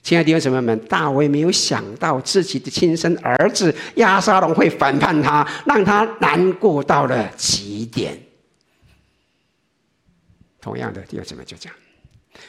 [0.00, 8.16] 亲爱的弟兄姊妹们，大卫没有想到自己的亲生儿子亚沙龙会反叛他，让他难过到了极点。
[10.60, 11.76] 同样的，弟兄姊妹就这样。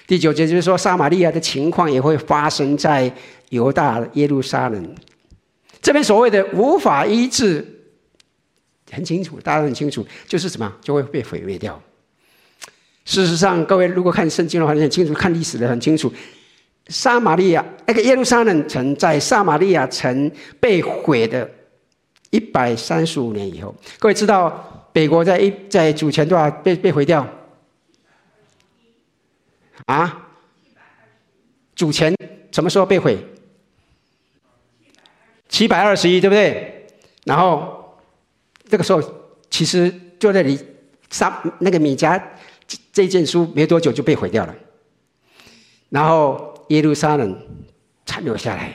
[0.05, 3.11] 第九节就是说，撒玛利亚的情况也会发生在
[3.49, 4.95] 犹大耶路撒冷。
[5.81, 7.65] 这边所谓的无法医治，
[8.91, 11.81] 很清楚，大家很清楚，就是什么就会被毁灭掉。
[13.09, 16.13] 事实上，各位如果看圣经的话，你很清楚；看历史的很清楚。
[16.89, 21.49] 撒玛利亚那个耶路撒冷城，在撒玛利亚城被毁的
[22.29, 27.27] 一百三十五年以后，各位知道北国在一在主前多少被被毁掉？
[29.87, 30.27] 啊？
[31.75, 32.15] 主前
[32.51, 33.17] 什么时候被毁？
[35.47, 36.85] 七百二十一，对不对？
[37.23, 37.97] 然后
[38.69, 39.01] 这个时候
[39.49, 40.59] 其实就在离
[41.09, 42.21] 撒那个米迦
[42.91, 44.55] 这件书没多久就被毁掉了，
[45.89, 46.47] 然后。
[46.69, 47.35] 耶路撒冷
[48.05, 48.71] 残留下来，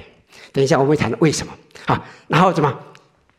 [0.51, 2.05] 等一下我们会谈为什么啊？
[2.27, 2.77] 然后怎么？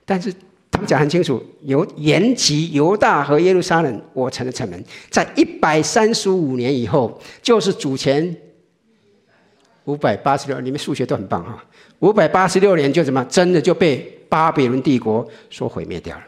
[0.05, 0.33] 但是
[0.71, 8.33] 他们讲很清楚，由延吉、犹大和耶路撒冷，我城的城门，在一百三十五年以后，就是主前
[9.83, 11.61] 五百八十六，你们数学都很棒哈！
[11.99, 13.21] 五百八十六年就怎么？
[13.25, 13.97] 真的就被
[14.29, 16.23] 巴比伦帝国所毁灭掉了。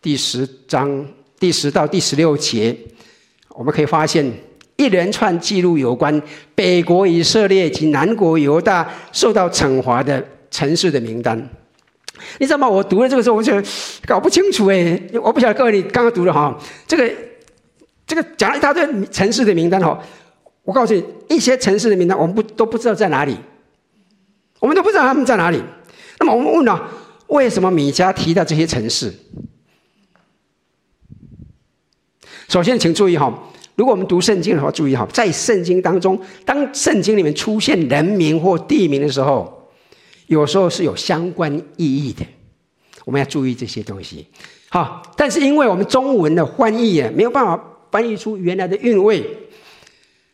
[0.00, 1.06] 第十章
[1.40, 2.76] 第十到第十六节，
[3.56, 4.32] 我们可以发现。
[4.76, 6.22] 一连串记录有关
[6.54, 11.38] 北国以色列及南国犹大受到惩罚的城市的名单，
[12.38, 12.66] 你知道吗？
[12.66, 13.52] 我读了这个时候，我就
[14.06, 17.12] 搞不清楚哎，我不晓得各位你刚刚读的哈，这个
[18.06, 20.02] 这个讲了一大堆城市的名单哈，
[20.62, 23.36] 我告诉你，一些城市的名单我们不都不知道在哪里，
[24.60, 25.62] 我们都不知道他们在哪里。
[26.18, 26.90] 那么我们问了，
[27.26, 29.12] 为什么米迦提到这些城市？
[32.50, 33.32] 首先，请注意哈。
[33.76, 39.70] 如果我们读圣经的话，注意哈，在圣经当中，当圣经里面出现人名或地名的时候，
[40.26, 42.26] 有时候是有相关意义的，
[43.04, 44.26] 我们要注意这些东西。
[44.68, 49.24] 好，但是因为我们中文的翻译啊，没有办法翻译出原来的韵味，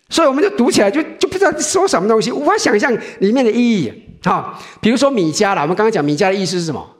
[0.08, 3.92] 所以我们就读起来就就不知道说什么东西，无法想象里面的意义。
[4.24, 6.95] 好，比如说米迦啦，我们刚刚讲米迦的意思是什么？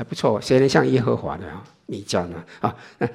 [0.00, 1.62] 还不错，谁能像耶和华的啊？
[1.84, 2.42] 米迦呢？
[2.60, 3.06] 啊，那。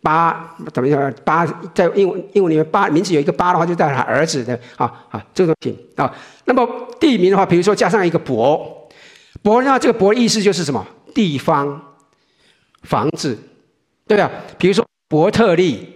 [0.00, 1.12] 巴怎么样？
[1.24, 6.12] 八在英文英文里面，八名字有一个八的话，就代表他儿子的啊啊，这个东西啊。
[6.44, 6.64] 那么
[7.00, 8.88] 地名的话，比如说加上一个伯，
[9.42, 10.86] 伯那这个伯的意思就是什么？
[11.12, 11.80] 地方、
[12.82, 13.36] 房子，
[14.06, 14.30] 对吧？
[14.58, 15.88] 比如说伯特利，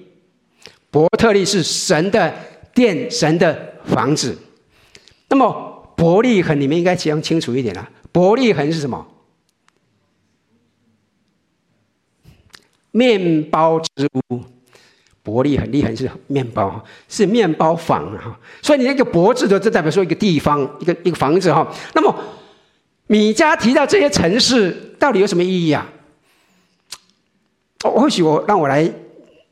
[0.90, 2.34] 伯特利是神的
[2.74, 4.36] 殿、神的房子。
[5.28, 7.88] 那么伯利恒，你们应该讲清楚一点了。
[8.10, 9.04] 伯利恒是什么？
[12.96, 14.40] 面包之屋，
[15.22, 18.34] 伯利很厉害是面包，是面包房哈。
[18.62, 21.70] 所以你那个“伯”字的，就代表说一个地方，一个一个房子哈。
[21.94, 22.14] 那么
[23.06, 25.86] 米迦提到这些城市，到底有什么意义啊？
[27.82, 28.90] 或许我让我来，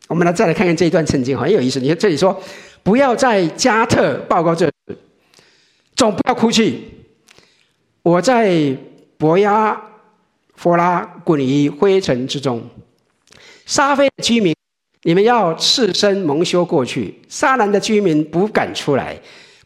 [0.09, 1.79] 我们来再来看看这一段圣经，很有意思。
[1.79, 2.41] 你看这里说，
[2.83, 4.97] 不要在加特报告这事，
[5.95, 6.83] 总不要哭泣。
[8.03, 8.75] 我在
[9.19, 9.79] 伯亚
[10.55, 12.63] 弗拉滚于灰尘之中。
[13.67, 14.55] 沙斐的居民，
[15.05, 19.17] 你们要赤身蒙羞过去；沙兰的居民不敢出来。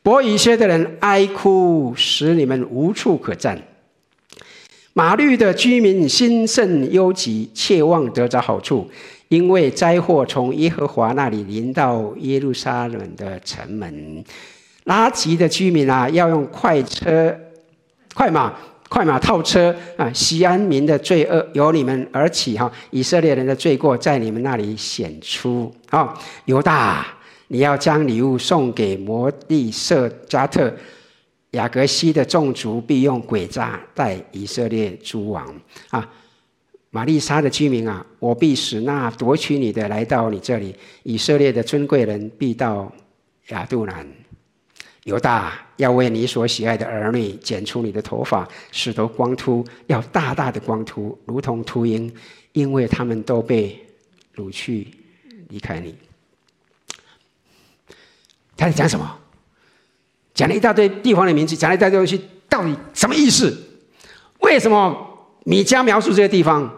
[0.02, 3.60] 伯以薛的人哀哭，使你们无处可站。
[4.92, 8.88] 马绿的居民心甚忧急，切望得着好处，
[9.28, 14.24] 因为灾祸从耶和华那里临到耶路撒冷的城门。
[14.84, 17.36] 拉吉的居民啊，要用快车、
[18.14, 18.54] 快马。
[18.88, 20.10] 快马套车啊！
[20.12, 26.18] 西安民的罪恶由你们而起哈，以色列人的罪过在你们那里显出啊！
[26.46, 27.06] 犹大，
[27.48, 30.74] 你要将礼物送给摩利色加特、
[31.50, 35.46] 亚革悉的众族，必用诡诈待以色列诸王
[35.90, 36.08] 啊！
[36.90, 42.90] 玛利沙的居民啊，我必使那夺取你的来到你这里，以色列的尊贵人必到
[43.48, 44.06] 亚杜兰。
[45.08, 52.14] 犹大要为你所喜爱的儿女剪除你的头发，使得光秃，要大大的光秃，如同秃鹰，
[52.52, 53.82] 因为他们都被
[54.36, 54.86] 掳去
[55.48, 55.96] 离开你。
[58.54, 59.18] 他在讲什么？
[60.34, 63.56] 讲了一大堆地方的名字，讲了一大堆东西，到底什么意思？
[64.40, 66.70] 为什么米迦描述这些地方？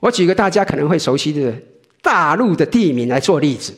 [0.00, 1.54] 我举个大家可能会熟悉的
[2.02, 3.72] 大陆的地名来做例子，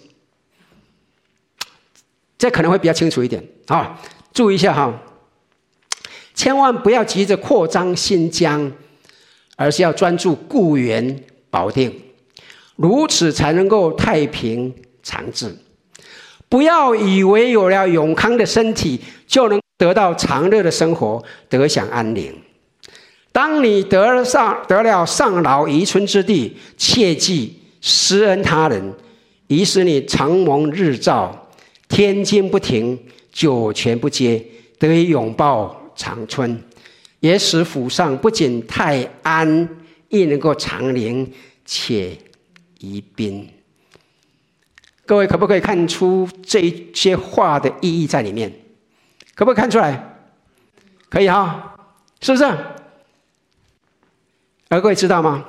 [2.40, 4.00] 这可能会比较清楚一点啊。
[4.32, 4.90] 注意一下哈，
[6.34, 8.72] 千万不要急着扩张新疆，
[9.56, 11.92] 而是要专注固原保定，
[12.76, 15.54] 如此才能够太平长治。
[16.48, 22.34] 不要以为有了永康的身体，就能得到长乐的生活，得享安宁。
[23.32, 28.94] 当你得上得了上饶宜春之地，切记施恩他人，
[29.48, 31.49] 以使你长蒙日照，
[31.90, 32.98] 天经不停，
[33.32, 34.42] 九泉不竭，
[34.78, 36.62] 得以永保长春，
[37.18, 39.68] 也使府上不仅泰安，
[40.08, 41.30] 亦能够长宁
[41.66, 42.16] 且
[42.78, 43.46] 宜宾。
[45.04, 48.50] 各位可不可以看出这些话的意义在里面？
[49.34, 50.22] 可不可以看出来？
[51.08, 51.74] 可以哈，
[52.20, 52.44] 是不是？
[54.68, 55.44] 而各位知道吗？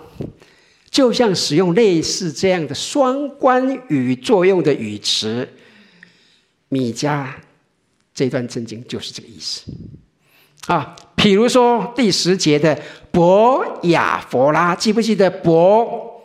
[0.90, 5.48] 就像使用类似这样的双关语作用的语词，
[6.72, 7.28] 米迦
[8.14, 9.64] 这段圣经就是这个意思
[10.68, 10.96] 啊。
[11.16, 16.24] 比如说第十节的伯雅佛拉，记不记得伯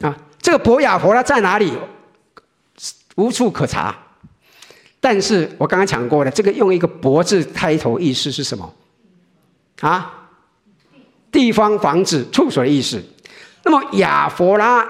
[0.00, 0.16] 啊？
[0.40, 1.72] 这个伯雅佛拉在哪里？
[3.14, 3.96] 无处可查，
[4.98, 8.74] 但是我刚刚讲过了，这个用一个“伯”字开头，意思是什么？
[9.80, 10.28] 啊，
[11.30, 13.02] 地方房子处所的意思。
[13.64, 14.84] 那么亚佛拉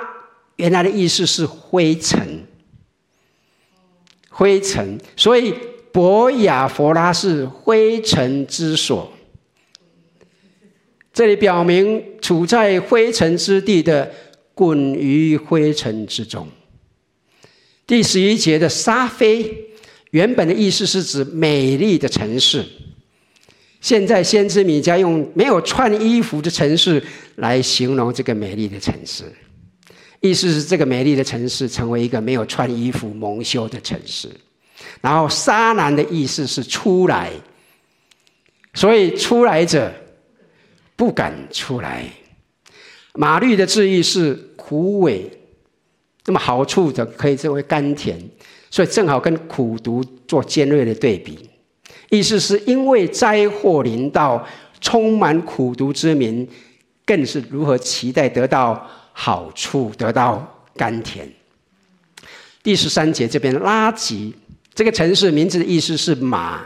[0.57, 2.47] 原来的意思是灰尘，
[4.33, 5.55] 灰尘，所以
[5.93, 9.13] 博雅弗拉是灰尘之所。
[11.13, 14.11] 这里表明处在灰尘之地的，
[14.55, 16.49] 滚于灰尘之中。
[17.87, 19.55] 第十一节的沙菲，
[20.13, 22.65] 原本的意思是指美丽的城市。
[23.83, 27.03] 现在先知米迦用没有穿衣服的城市
[27.37, 29.25] 来形容这个美丽的城市，
[30.23, 34.31] 意思是这个美丽的城市成为一个没有穿衣服蒙羞的城市。
[35.01, 37.31] 然后沙南的意思是出来，
[38.73, 39.93] 所以出来者
[40.97, 42.05] 不敢出来。
[43.15, 45.23] 马律的字意是苦萎。
[46.25, 48.17] 那么好处的可以称为甘甜，
[48.71, 51.51] 所以正好跟苦毒做尖锐的对比。
[52.11, 54.47] 意思是因为灾祸临到，
[54.81, 56.49] 充满苦毒之民，
[57.05, 60.47] 更是如何期待得到好处，得到
[60.77, 61.31] 甘甜。
[62.63, 64.35] 第十三节这边拉吉
[64.75, 66.63] 这个城市名字的意思是马，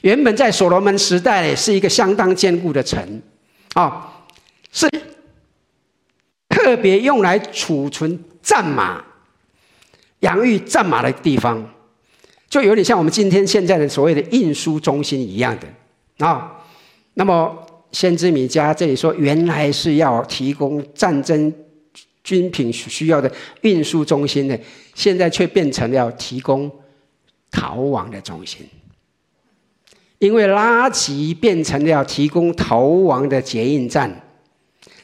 [0.00, 3.22] 原本在所罗门时代是一个相当坚固的城，
[3.74, 4.24] 啊，
[4.72, 4.88] 是
[6.48, 8.18] 特别用来储存。
[8.46, 9.04] 战马、
[10.20, 11.68] 养育战马的地方，
[12.48, 16.52] 就有点像我们今天现在的所谓的运输中心一样的啊。
[17.14, 21.52] 那么，先知米迦这里说，原来是要提供战争
[22.22, 23.30] 军品需要的
[23.62, 24.58] 运输中心的，
[24.94, 26.70] 现在却变成了要提供
[27.50, 28.66] 逃亡的中心，
[30.18, 34.22] 因为拉吉变成了要提供逃亡的捷运站。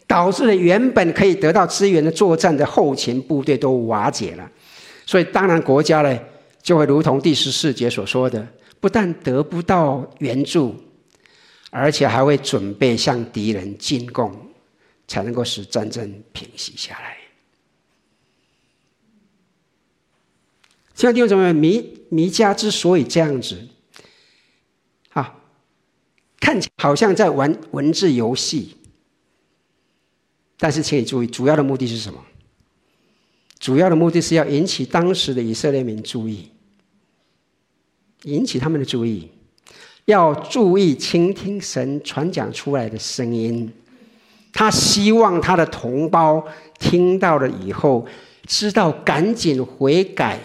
[0.05, 4.47] 导致了原本可以得到资源的作战的后勤部队都瓦解了，
[5.07, 6.19] 所以当然国家呢
[6.61, 8.47] 就会如同第十四节所说的，
[8.79, 10.75] 不但得不到援助，
[11.75, 14.53] 而且还会准备向敌人进贡，
[15.09, 17.17] 才能够使战争平息下来。
[20.95, 23.69] 现在弟兄姊妹，弥弥迦之所以这样子，
[25.15, 25.41] 啊，
[26.39, 28.77] 看起来好像在玩文字游戏。
[30.59, 32.23] 但是，请你注意，主要的目的是什么？
[33.59, 36.51] 主要的目的是要引起当时的以色列民注意，
[38.25, 39.31] 引起他们的注意，
[40.07, 43.73] 要注意倾听神传讲出来的声音。
[44.53, 46.45] 他希望他的同胞
[46.79, 48.07] 听到了以后，
[48.47, 50.39] 知道赶紧悔改、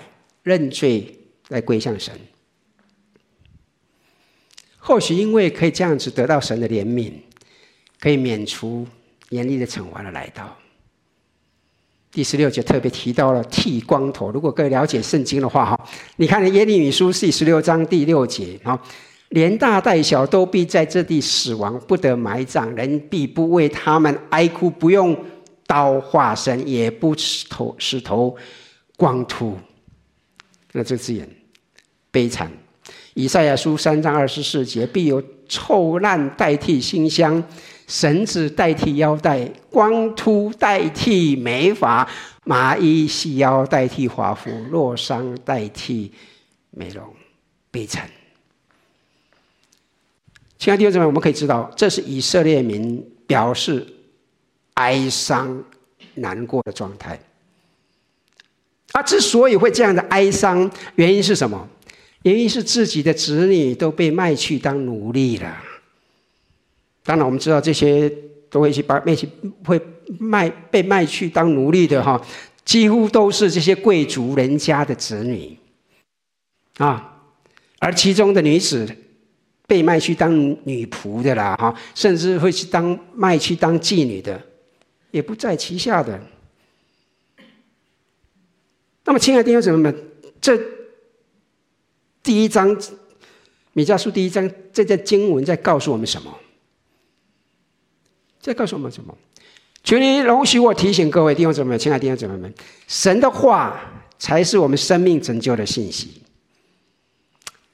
[0.44, 1.18] 认罪，
[1.50, 2.14] 来归向神。
[4.78, 7.12] 或许因为可以这样子得到神的怜悯，
[8.00, 8.88] 可以免除。
[9.32, 10.56] 严厉的惩罚的来到，
[12.10, 14.32] 第十六节特别提到了剃光头。
[14.32, 18.82] 如果各位了解圣经的话，哈，你看耶利米书第十六章第六节，哈，
[19.30, 25.18] 连大带小都必在这地死亡，不得埋葬，人必不为他们哀哭，不用
[25.66, 28.36] 刀划身，也不使头使头
[28.96, 29.58] 光秃。
[30.72, 31.28] 那这字眼
[32.10, 32.52] 悲惨。
[33.16, 37.44] 以赛亚书三章二十四节，必有臭烂代替馨香。
[37.88, 42.06] 绳子代替腰带，光秃代替美发，
[42.44, 46.12] 麻衣细腰代替华服，落裳代替
[46.70, 47.06] 美容，
[47.72, 48.10] 悲惨。
[50.60, 53.86] 亲爱的弟兄姊妹，我们可以知道，这是以色列民表示
[54.74, 55.64] 哀伤、
[56.16, 57.20] 难过的状态。
[58.90, 61.68] 他之所以会这样的哀伤，原因是什么？
[62.24, 65.64] 原因是自己的子女都被卖去当奴隶了。
[67.04, 68.12] 当然，我们知道这些
[68.50, 69.30] 都会去把卖去
[69.64, 69.80] 会
[70.20, 72.20] 卖被卖去当奴隶的哈，
[72.66, 75.56] 几乎都是这些贵族人家的子女
[76.80, 77.22] 啊，
[77.80, 78.86] 而其中的女子
[79.68, 84.42] 被卖去当女仆的啦哈，甚至会去当卖去当妓女的，
[85.12, 86.20] 也不在其下的。
[89.04, 90.10] 那么，亲爱的弟兄姊妹们，
[90.42, 90.58] 这
[92.24, 92.76] 第一章
[93.74, 96.34] 米迦书第一章这段经文在告诉我们什么？
[98.40, 99.16] 在告诉我们什么？
[99.84, 102.54] 求你容许我提醒各位弟兄姊妹们，亲爱的弟兄姊妹们，
[102.88, 103.80] 神的话
[104.18, 106.22] 才是我们生命拯救的信息，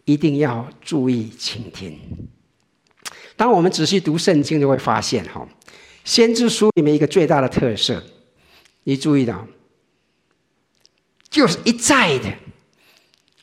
[0.06, 2.00] 一定要注意倾听。
[3.36, 5.48] 当我们仔细读圣经，就会发现哈，
[6.04, 8.04] 先知书里面一个最大的特色，
[8.84, 9.48] 你注意到。
[11.30, 12.32] 就是一再的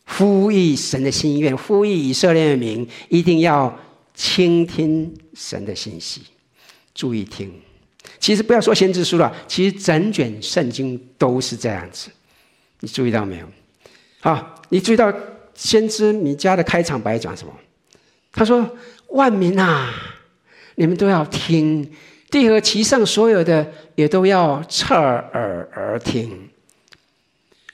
[0.06, 3.76] 呼吁神的心愿，呼吁以色列民一定要
[4.14, 6.22] 倾听神的信息，
[6.94, 7.52] 注意听。
[8.20, 12.08] 其实不要说先知书了，其实整卷圣经都是这样子。
[12.78, 13.46] 你注意到没有？
[14.20, 15.12] 好，你注意到
[15.60, 17.52] 先知米迦的开场白讲什么？
[18.32, 18.66] 他说
[19.08, 19.92] ：“万民啊，
[20.76, 21.92] 你们都要听，
[22.30, 26.48] 地和其上所有的也都要侧耳而听。”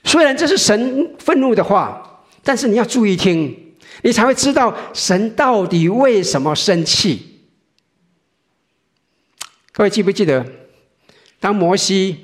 [0.03, 7.39] 虽然这是神愤怒的话，但是你要注意听，你才会知道神到底为什么生气。
[9.71, 10.45] 各位记不记得，
[11.39, 12.17] 当摩西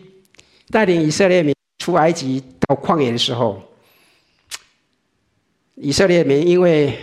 [0.69, 3.63] 带领以色列民出埃及到旷野的时候，
[5.75, 6.97] 以色列民因为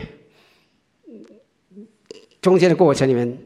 [2.41, 3.39] 中间的过程里面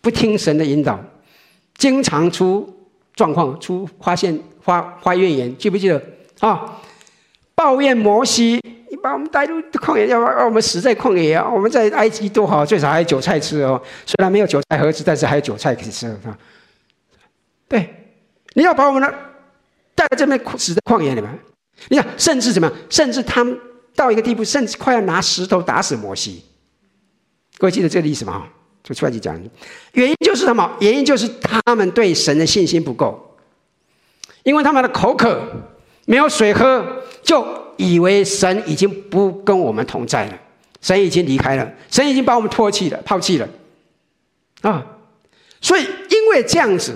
[0.00, 0.98] 不听神的引导，
[1.76, 6.02] 经常出状况，出发现发发怨言，记不记得？
[6.40, 6.80] 啊！
[7.54, 8.60] 抱怨摩西，
[8.90, 11.48] 你把我们带入旷野，要让我们死在旷野啊！
[11.48, 13.80] 我们在埃及多好，最少还有韭菜吃哦。
[14.04, 16.38] 虽然没有韭菜盒子，但是还有韭菜可以吃啊。
[17.66, 17.88] 对，
[18.54, 19.10] 你要把我们呢
[19.94, 21.38] 带到这边死在旷野里面。
[21.88, 22.76] 你看，甚至怎么样？
[22.90, 23.58] 甚至他们
[23.96, 26.44] 到一个地步，甚至快要拿石头打死摩西。
[27.58, 28.46] 各位记得这个意思吗？
[28.84, 29.36] 就出来就讲，
[29.94, 30.76] 原因就是什么？
[30.80, 33.36] 原因就是他们对神的信心不够，
[34.44, 35.42] 因为他们的口渴。
[36.08, 37.44] 没有水喝，就
[37.76, 40.38] 以为神已经不跟我们同在了，
[40.80, 43.48] 神已经离开了，神已经把我们唾弃了、抛弃了，
[44.60, 44.86] 啊！
[45.60, 46.94] 所以因为这样子，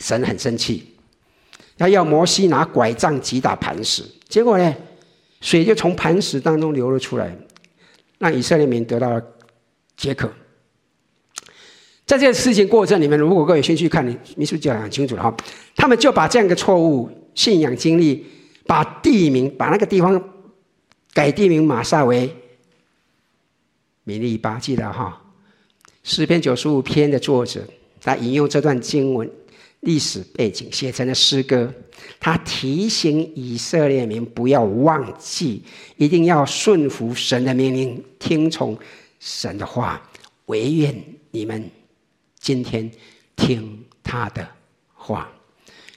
[0.00, 0.96] 神很生气，
[1.78, 4.74] 他要摩西拿拐杖击打磐石，结果呢，
[5.40, 7.36] 水就从磐石当中流了出来，
[8.18, 9.22] 让以色列民得到了
[9.96, 10.30] 解渴。
[12.04, 15.36] 在这个事情过程里面，如果各位先去看，你秘书讲很清楚了哈，
[15.76, 17.08] 他们就把这样一个错误。
[17.32, 18.26] 信仰经历，
[18.66, 20.20] 把地名把那个地方
[21.14, 22.28] 改地名马萨为
[24.02, 25.22] 米利巴，记得哈？
[26.02, 27.62] 诗篇九十五篇的作者，
[28.02, 29.30] 他引用这段经文
[29.80, 31.72] 历史背景写成了诗歌。
[32.20, 35.62] 他提醒以色列民不要忘记，
[35.96, 38.78] 一定要顺服神的命令，听从
[39.18, 40.00] 神的话。
[40.46, 40.94] 惟愿
[41.30, 41.70] 你们
[42.38, 42.90] 今天
[43.34, 44.46] 听他的
[44.92, 45.30] 话。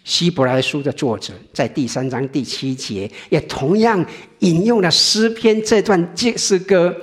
[0.03, 4.05] 希伯来书的作者在第三章第七节也同样
[4.39, 6.95] 引用了诗篇这段诗歌，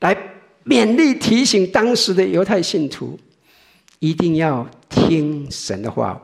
[0.00, 0.16] 来
[0.64, 3.18] 勉励提醒当时的犹太信徒，
[3.98, 6.20] 一定要听神的话。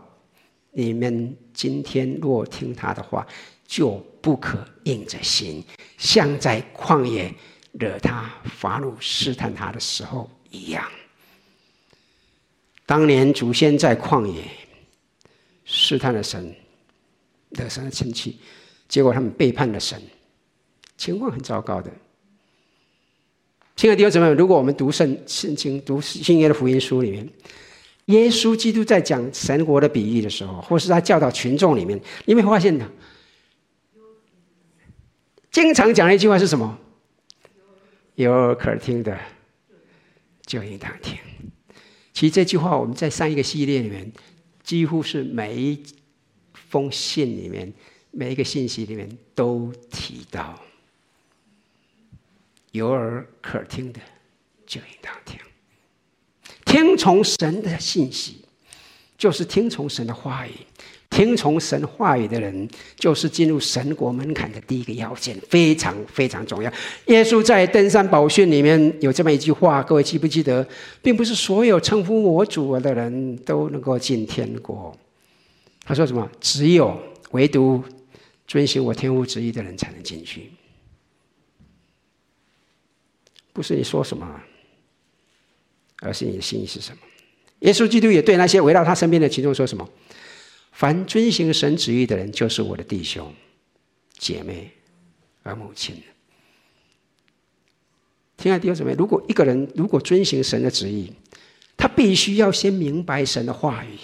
[0.73, 3.27] 你们今天若听他的话，
[3.67, 5.65] 就不可硬着心，
[5.99, 7.35] 像在旷野
[7.73, 10.85] 惹他发怒试探他的时候一样。
[12.87, 14.43] 当年祖先在旷野。
[15.73, 16.53] 试探了神，
[17.51, 18.41] 惹神的生气，
[18.89, 20.03] 结果他们背叛了神，
[20.97, 21.89] 情况很糟糕的。
[23.77, 27.29] 亲爱的弟兄姊妹，如果我们读圣圣经、读新约的福音书里面，
[28.11, 32.87] 耶稣基督在讲神国的比喻的时候，或是他教导群众里面，你没发现的？
[35.51, 36.79] 经常讲的一句话是什么？
[38.17, 39.19] 有耳可听的，
[40.45, 41.19] 就应当听。
[42.13, 44.13] 其实这句话我们在上一个系列里面。
[44.63, 45.83] 几乎是每一
[46.53, 47.73] 封信里面，
[48.13, 50.57] 每一个信息里面都提到，
[52.71, 54.01] 有耳可听的
[54.67, 55.41] 就应当听。
[56.71, 58.37] 听从神的信息，
[59.19, 60.53] 就是听从神的话语，
[61.11, 66.73] 听从神话语的人，就是进入神国门槛的第一个要件，非常非常重要。
[67.07, 70.65] 耶稣在登山宝训里面有这么一句话，各位记不记得？
[71.03, 74.97] 并不是所有称呼我主的人都能够进天国。
[75.85, 76.31] 他说什么？
[76.41, 76.97] 只有
[77.33, 77.83] 唯独
[78.47, 80.53] 遵循我天父旨意的人才能进去。
[83.53, 84.41] 不是你说什么，
[86.01, 86.99] 而是你的心意是什么。
[87.61, 89.89] 耶稣基督也对那些围绕他身边的群众说什么？
[90.73, 93.33] 凡遵行神旨意的人，就是我的弟兄、
[94.17, 94.71] 姐妹
[95.43, 95.95] 和母亲。
[98.39, 101.13] 亲爱的弟兄姊妹，如果一个人如果遵行神的旨意，
[101.77, 103.99] 他必须要先明白神的话语。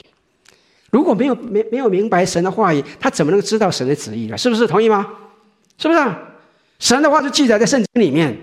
[0.91, 4.37] 如果没有没没有明白神的话语，他怎么能知道神的旨意呢？
[4.37, 5.07] 是不是同意吗？
[5.79, 6.01] 是不是？
[6.79, 8.37] 神的话就记载在圣经里面，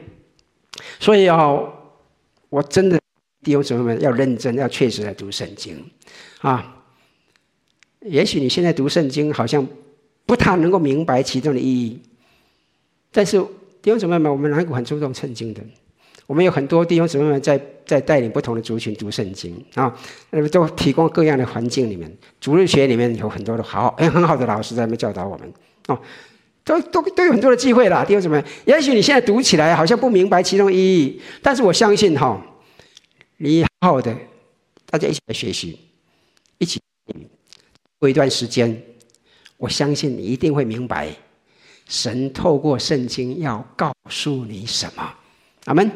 [1.00, 1.72] 所以哦，
[2.50, 3.00] 我真的
[3.44, 5.84] 弟兄姊妹们要认真，要确实来读圣经
[6.40, 6.78] 啊。
[8.02, 9.66] 也许你现在读圣经，好像
[10.26, 12.00] 不太能够明白其中的意义。
[13.12, 13.40] 但是
[13.82, 15.62] 弟兄姊妹们，我们南谷很注重圣经的，
[16.26, 19.94] 我们有很多弟兄姊妹们在在带领不同的族群读圣经啊，
[20.32, 25.54] 那么都提供各样的环境里面，主日学里面有很多的好很很好的老师在那边教导我们
[25.88, 26.00] 哦，
[26.64, 28.04] 都都都有很多的机会啦。
[28.04, 32.42] 弟兄姊妹，也许你现在读起来好像不明白其中意义，但是我相信哈，
[33.82, 34.18] 好好的，
[34.86, 35.80] 大家一起来学习，
[36.58, 36.82] 一起。
[38.00, 38.82] 过一段时间，
[39.58, 41.14] 我相信你一定会明白，
[41.88, 45.16] 神透过圣经要告诉你什么。
[45.66, 45.90] 阿门。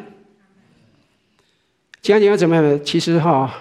[2.01, 3.53] 亲爱的弟兄姊妹们，其实哈，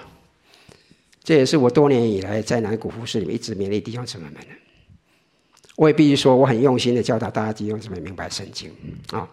[1.24, 4.46] 这也是我多年以来在南谷服饰里面一直勉励弟兄姊妹们的。
[5.76, 8.72] 我也必须说，我很用心的教导大家弟兄姊妹明白圣经
[9.10, 9.28] 啊。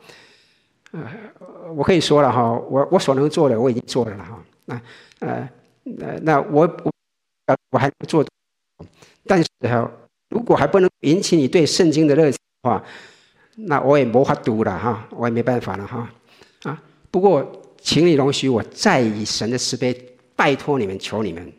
[0.93, 4.43] 呃，我可以说了哈，我我所能做的我已经做了了哈。
[4.65, 4.81] 那
[5.19, 5.49] 呃
[5.99, 6.91] 呃，那我我
[7.71, 8.23] 我还能做。
[9.25, 9.91] 但是哈，
[10.29, 12.83] 如果还不能引起你对圣经的热情的话，
[13.55, 16.09] 那我也没法读了哈，我也没办法了哈。
[16.63, 19.93] 啊，不过请你容许我再以神的慈悲
[20.35, 21.51] 拜托你们，求你们，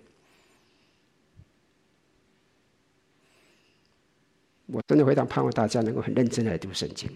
[4.67, 7.11] 我真的非常盼望大家能够很认真的来读圣经，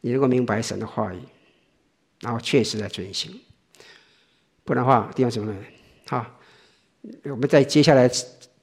[0.00, 1.18] 你能够明白神的话语，
[2.20, 3.40] 然后确实在遵行。
[4.64, 5.64] 不然的话，弟兄姊妹们，
[6.06, 6.26] 好，
[7.24, 8.10] 我们在接下来。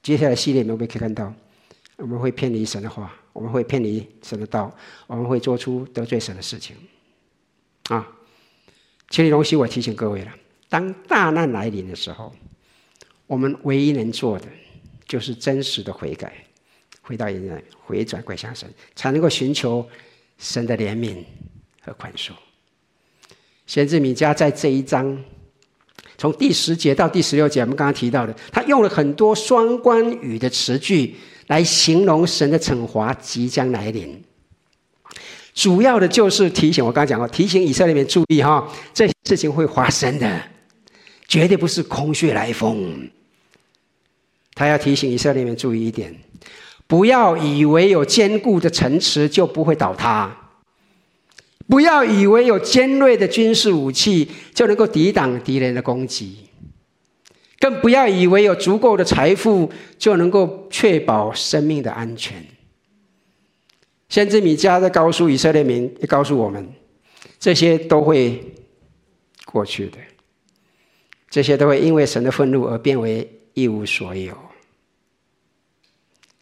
[0.04, 1.32] 接下来系列里面，我们可以看到，
[1.96, 4.70] 我们会偏离神的话，我们会偏离神的道，
[5.06, 6.76] 我们会做出得罪神的事情。
[7.84, 8.06] 啊，
[9.08, 10.30] 请你容许我提醒各位了：
[10.68, 12.30] 当大难来临的时候，
[13.26, 14.46] 我们唯一能做的，
[15.08, 16.34] 就是真实的悔改，
[17.00, 19.88] 回到原来，回转归向神，才能够寻求
[20.38, 21.16] 神的怜悯
[21.80, 22.32] 和宽恕。
[23.66, 25.22] 先知米迦在这一章。
[26.16, 31.16] 从第十节到第十六节，我们刚刚提到的，他用了很多双关语的词句
[31.48, 34.22] 来形容神的惩罚即将来临。
[35.54, 40.42] 主要的就是提醒我刚刚讲过，提醒以色列人注意哈，这些事情会发生的，
[41.26, 43.10] 绝对不是空穴来风。
[44.54, 46.16] 他要提醒以色列人注意一点，
[46.86, 50.36] 不要以为有坚固的城池就不会倒塌。
[51.66, 56.50] 不要以为有尖锐的军事武器就能够抵挡敌人的攻击，
[57.58, 62.44] 更不要以为有足够的财富就能够确保生命的安全。
[64.10, 66.68] 先知米迦在告诉以色列民，也告诉我们，
[67.40, 68.54] 这些都会
[69.46, 69.96] 过去的，
[71.30, 74.36] 这些都会因为神的愤怒而变为一无所有，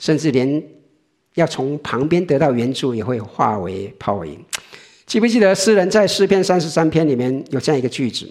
[0.03, 0.61] 甚至连
[1.36, 4.36] 要从旁边得到援助也会化为泡影。
[5.07, 8.28] 记不记得诗人在诗篇三十三篇里面有这样一个句子？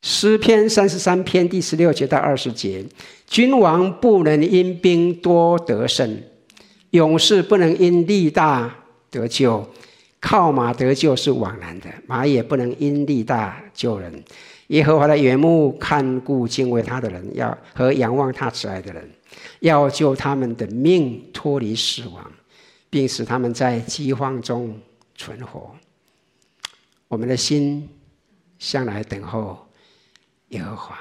[0.00, 2.82] 诗篇三十三篇第十六节到二十节：
[3.26, 6.22] 君王不能因兵多得胜，
[6.92, 8.74] 勇士不能因力大
[9.10, 9.68] 得救。
[10.20, 14.10] 靠马得救是枉然的，马也不能因力大救人。
[14.68, 19.10] 耶和华的原目看顾敬畏他的人，要和仰望他慈爱的人，
[19.60, 22.32] 要救他们的命脱离死亡，
[22.88, 24.78] 并使他们在饥荒中
[25.14, 25.74] 存活。
[27.08, 27.88] 我们的心
[28.58, 29.68] 向来等候
[30.48, 30.98] 耶和华，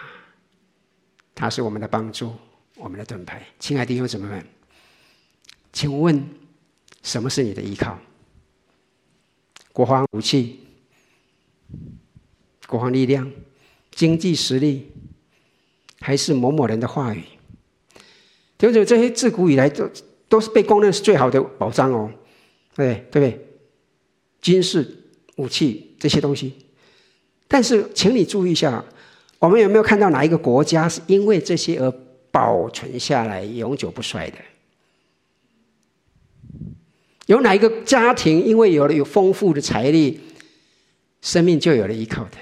[1.33, 2.33] 他是我们的帮助，
[2.75, 3.45] 我们的盾牌。
[3.59, 4.45] 亲爱的弟兄姊妹们，
[5.71, 6.27] 请问
[7.03, 7.97] 什么是你的依靠？
[9.71, 10.59] 国防武器、
[12.67, 13.31] 国防力量、
[13.91, 14.91] 经济实力，
[15.99, 17.23] 还是某某人的话语？
[18.59, 19.89] 就是，这些自古以来都
[20.27, 22.11] 都是被公认是最好的保障哦，
[22.75, 23.47] 对对不对？
[24.39, 24.97] 军事。
[25.39, 26.53] 武器这些东西，
[27.47, 28.83] 但是请你注意一下，
[29.39, 31.89] 我们有没有看到哪一个国家是因为这些而
[32.29, 34.35] 保存下来、永久不衰的？
[37.27, 40.19] 有哪一个家庭因为有了有丰富的财力，
[41.21, 42.37] 生命就有了依靠的？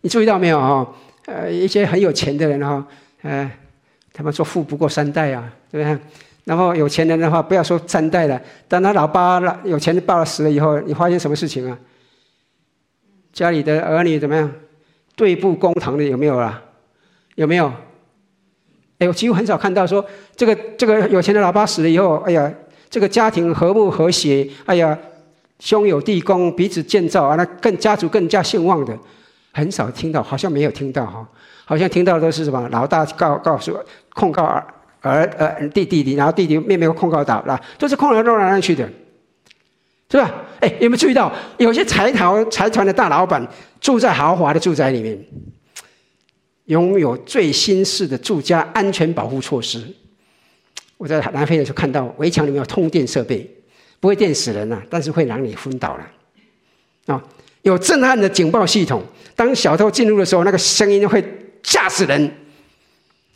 [0.00, 0.92] 你注意到没有哈？
[1.26, 2.84] 呃，一些很有钱的人哈，
[3.22, 3.48] 呃，
[4.18, 5.96] 他们说富不过三代啊，对不对？
[6.42, 11.78] 然后有钱人的话，不要说三代了，当他老爸了有钱的爸爸死了以后，你发现什么事情啊？
[13.32, 14.52] 家里的儿女怎么样？
[15.14, 16.60] 对簿公堂的有没有啊？
[17.36, 17.72] 有没有？
[18.98, 20.04] 哎，我几乎很少看到说
[20.34, 22.52] 这个这个有钱的老爸死了以后，哎呀，
[22.90, 24.98] 这个家庭和睦和谐，哎呀，
[25.60, 28.98] 兄友弟恭，彼此建造啊，那更家族更加兴旺的，
[29.52, 31.28] 很少听到，好像没有听到哈，
[31.64, 33.78] 好像听到都是什么老大告告诉
[34.14, 34.66] 控告儿。
[35.00, 38.84] 儿呃弟弟弟，然后弟弟妹妹控告到，那都是控告到哪里去的，
[40.10, 40.34] 是吧？
[40.58, 43.46] 哎，有没有注意到有些财团财团的大老板
[43.80, 45.16] 住在豪华的住宅里面，
[46.64, 49.80] 拥有最新式的住家安全保护措施。
[50.96, 53.48] 我在南非的时候看到围墙里面有通电设备，
[54.00, 57.14] 不会电死人啊，但是会让你昏倒了。
[57.14, 57.22] 啊，
[57.62, 59.02] 有震撼的警报系统，
[59.34, 61.22] 当小偷进入的时候，那个声音会
[61.62, 62.32] 吓死人。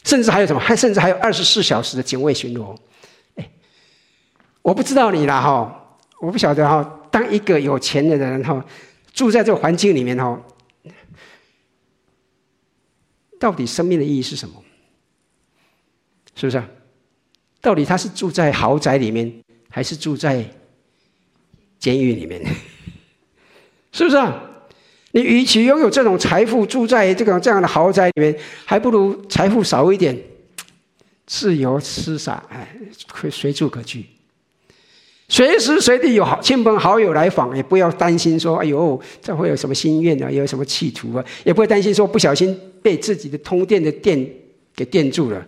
[0.05, 0.59] 甚至还有什么？
[0.59, 2.77] 还甚至还有二十四小时的警卫巡逻。
[3.37, 3.49] 哎，
[4.61, 7.01] 我不知道你啦哈，我不晓得哈。
[7.11, 8.65] 当一个有钱的人哈，
[9.13, 10.43] 住在这个环境里面哈，
[13.39, 14.55] 到底生命的意义是什么？
[16.35, 16.61] 是不是？
[17.61, 19.33] 到底他是住在豪宅里面，
[19.71, 20.45] 还是住在
[21.79, 22.43] 监狱里面？
[23.93, 24.43] 是不是啊？
[25.13, 28.35] 你与其拥有这种财富，住在这个这样的豪宅里面，
[28.65, 30.19] 还不如财富少一点，
[31.27, 32.75] 自由潇洒，哎，
[33.09, 34.07] 可随处可去，
[35.29, 44.27] 随时随地有好亲朋好友来访，也不要担心说，哎呦，这会有什么心愿啊，有什么企图啊，也不会担心说不小心被自己的通电的电
[44.75, 45.47] 给电住了，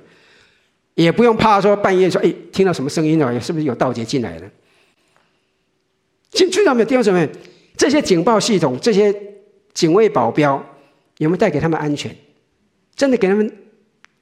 [0.95, 4.51] 也不用怕说半夜说，哎，听到什么声音了，是不是有盗贼进来了？
[6.31, 6.85] 进去到没有？
[6.85, 7.27] 弟兄姊妹，
[7.77, 9.35] 这些警报系统，这些。
[9.75, 10.65] 警卫保镖
[11.19, 12.17] 有没有带给他们安全？
[12.95, 13.53] 真的给他们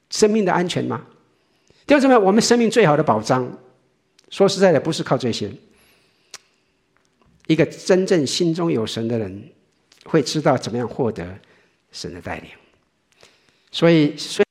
[0.09, 1.05] 生命的安全吗？
[1.85, 3.47] 弟兄姊妹，我们生命最好的保障，
[4.31, 5.51] 说实在的，不是靠这些。
[7.45, 9.47] 一个真正心中有神的人，
[10.05, 11.23] 会知道怎么样获得
[11.91, 12.49] 神的带领。
[13.69, 14.43] 所以，虽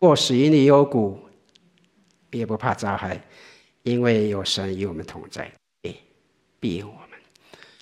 [0.00, 1.16] 过死荫里幽谷，
[2.32, 3.22] 也不怕遭害，
[3.84, 5.48] 因为有神与我们同在，
[6.58, 7.09] 必有我们。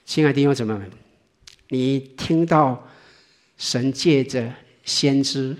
[0.09, 0.91] 亲爱的弟兄姊妹们。
[1.69, 2.89] 你听到
[3.59, 4.51] 神借着
[4.83, 5.55] 先知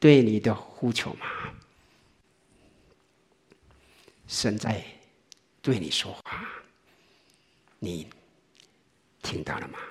[0.00, 1.26] 对你的呼求吗？
[4.26, 4.82] 神在
[5.60, 6.48] 对你说话，
[7.78, 8.08] 你
[9.22, 9.78] 听到了吗？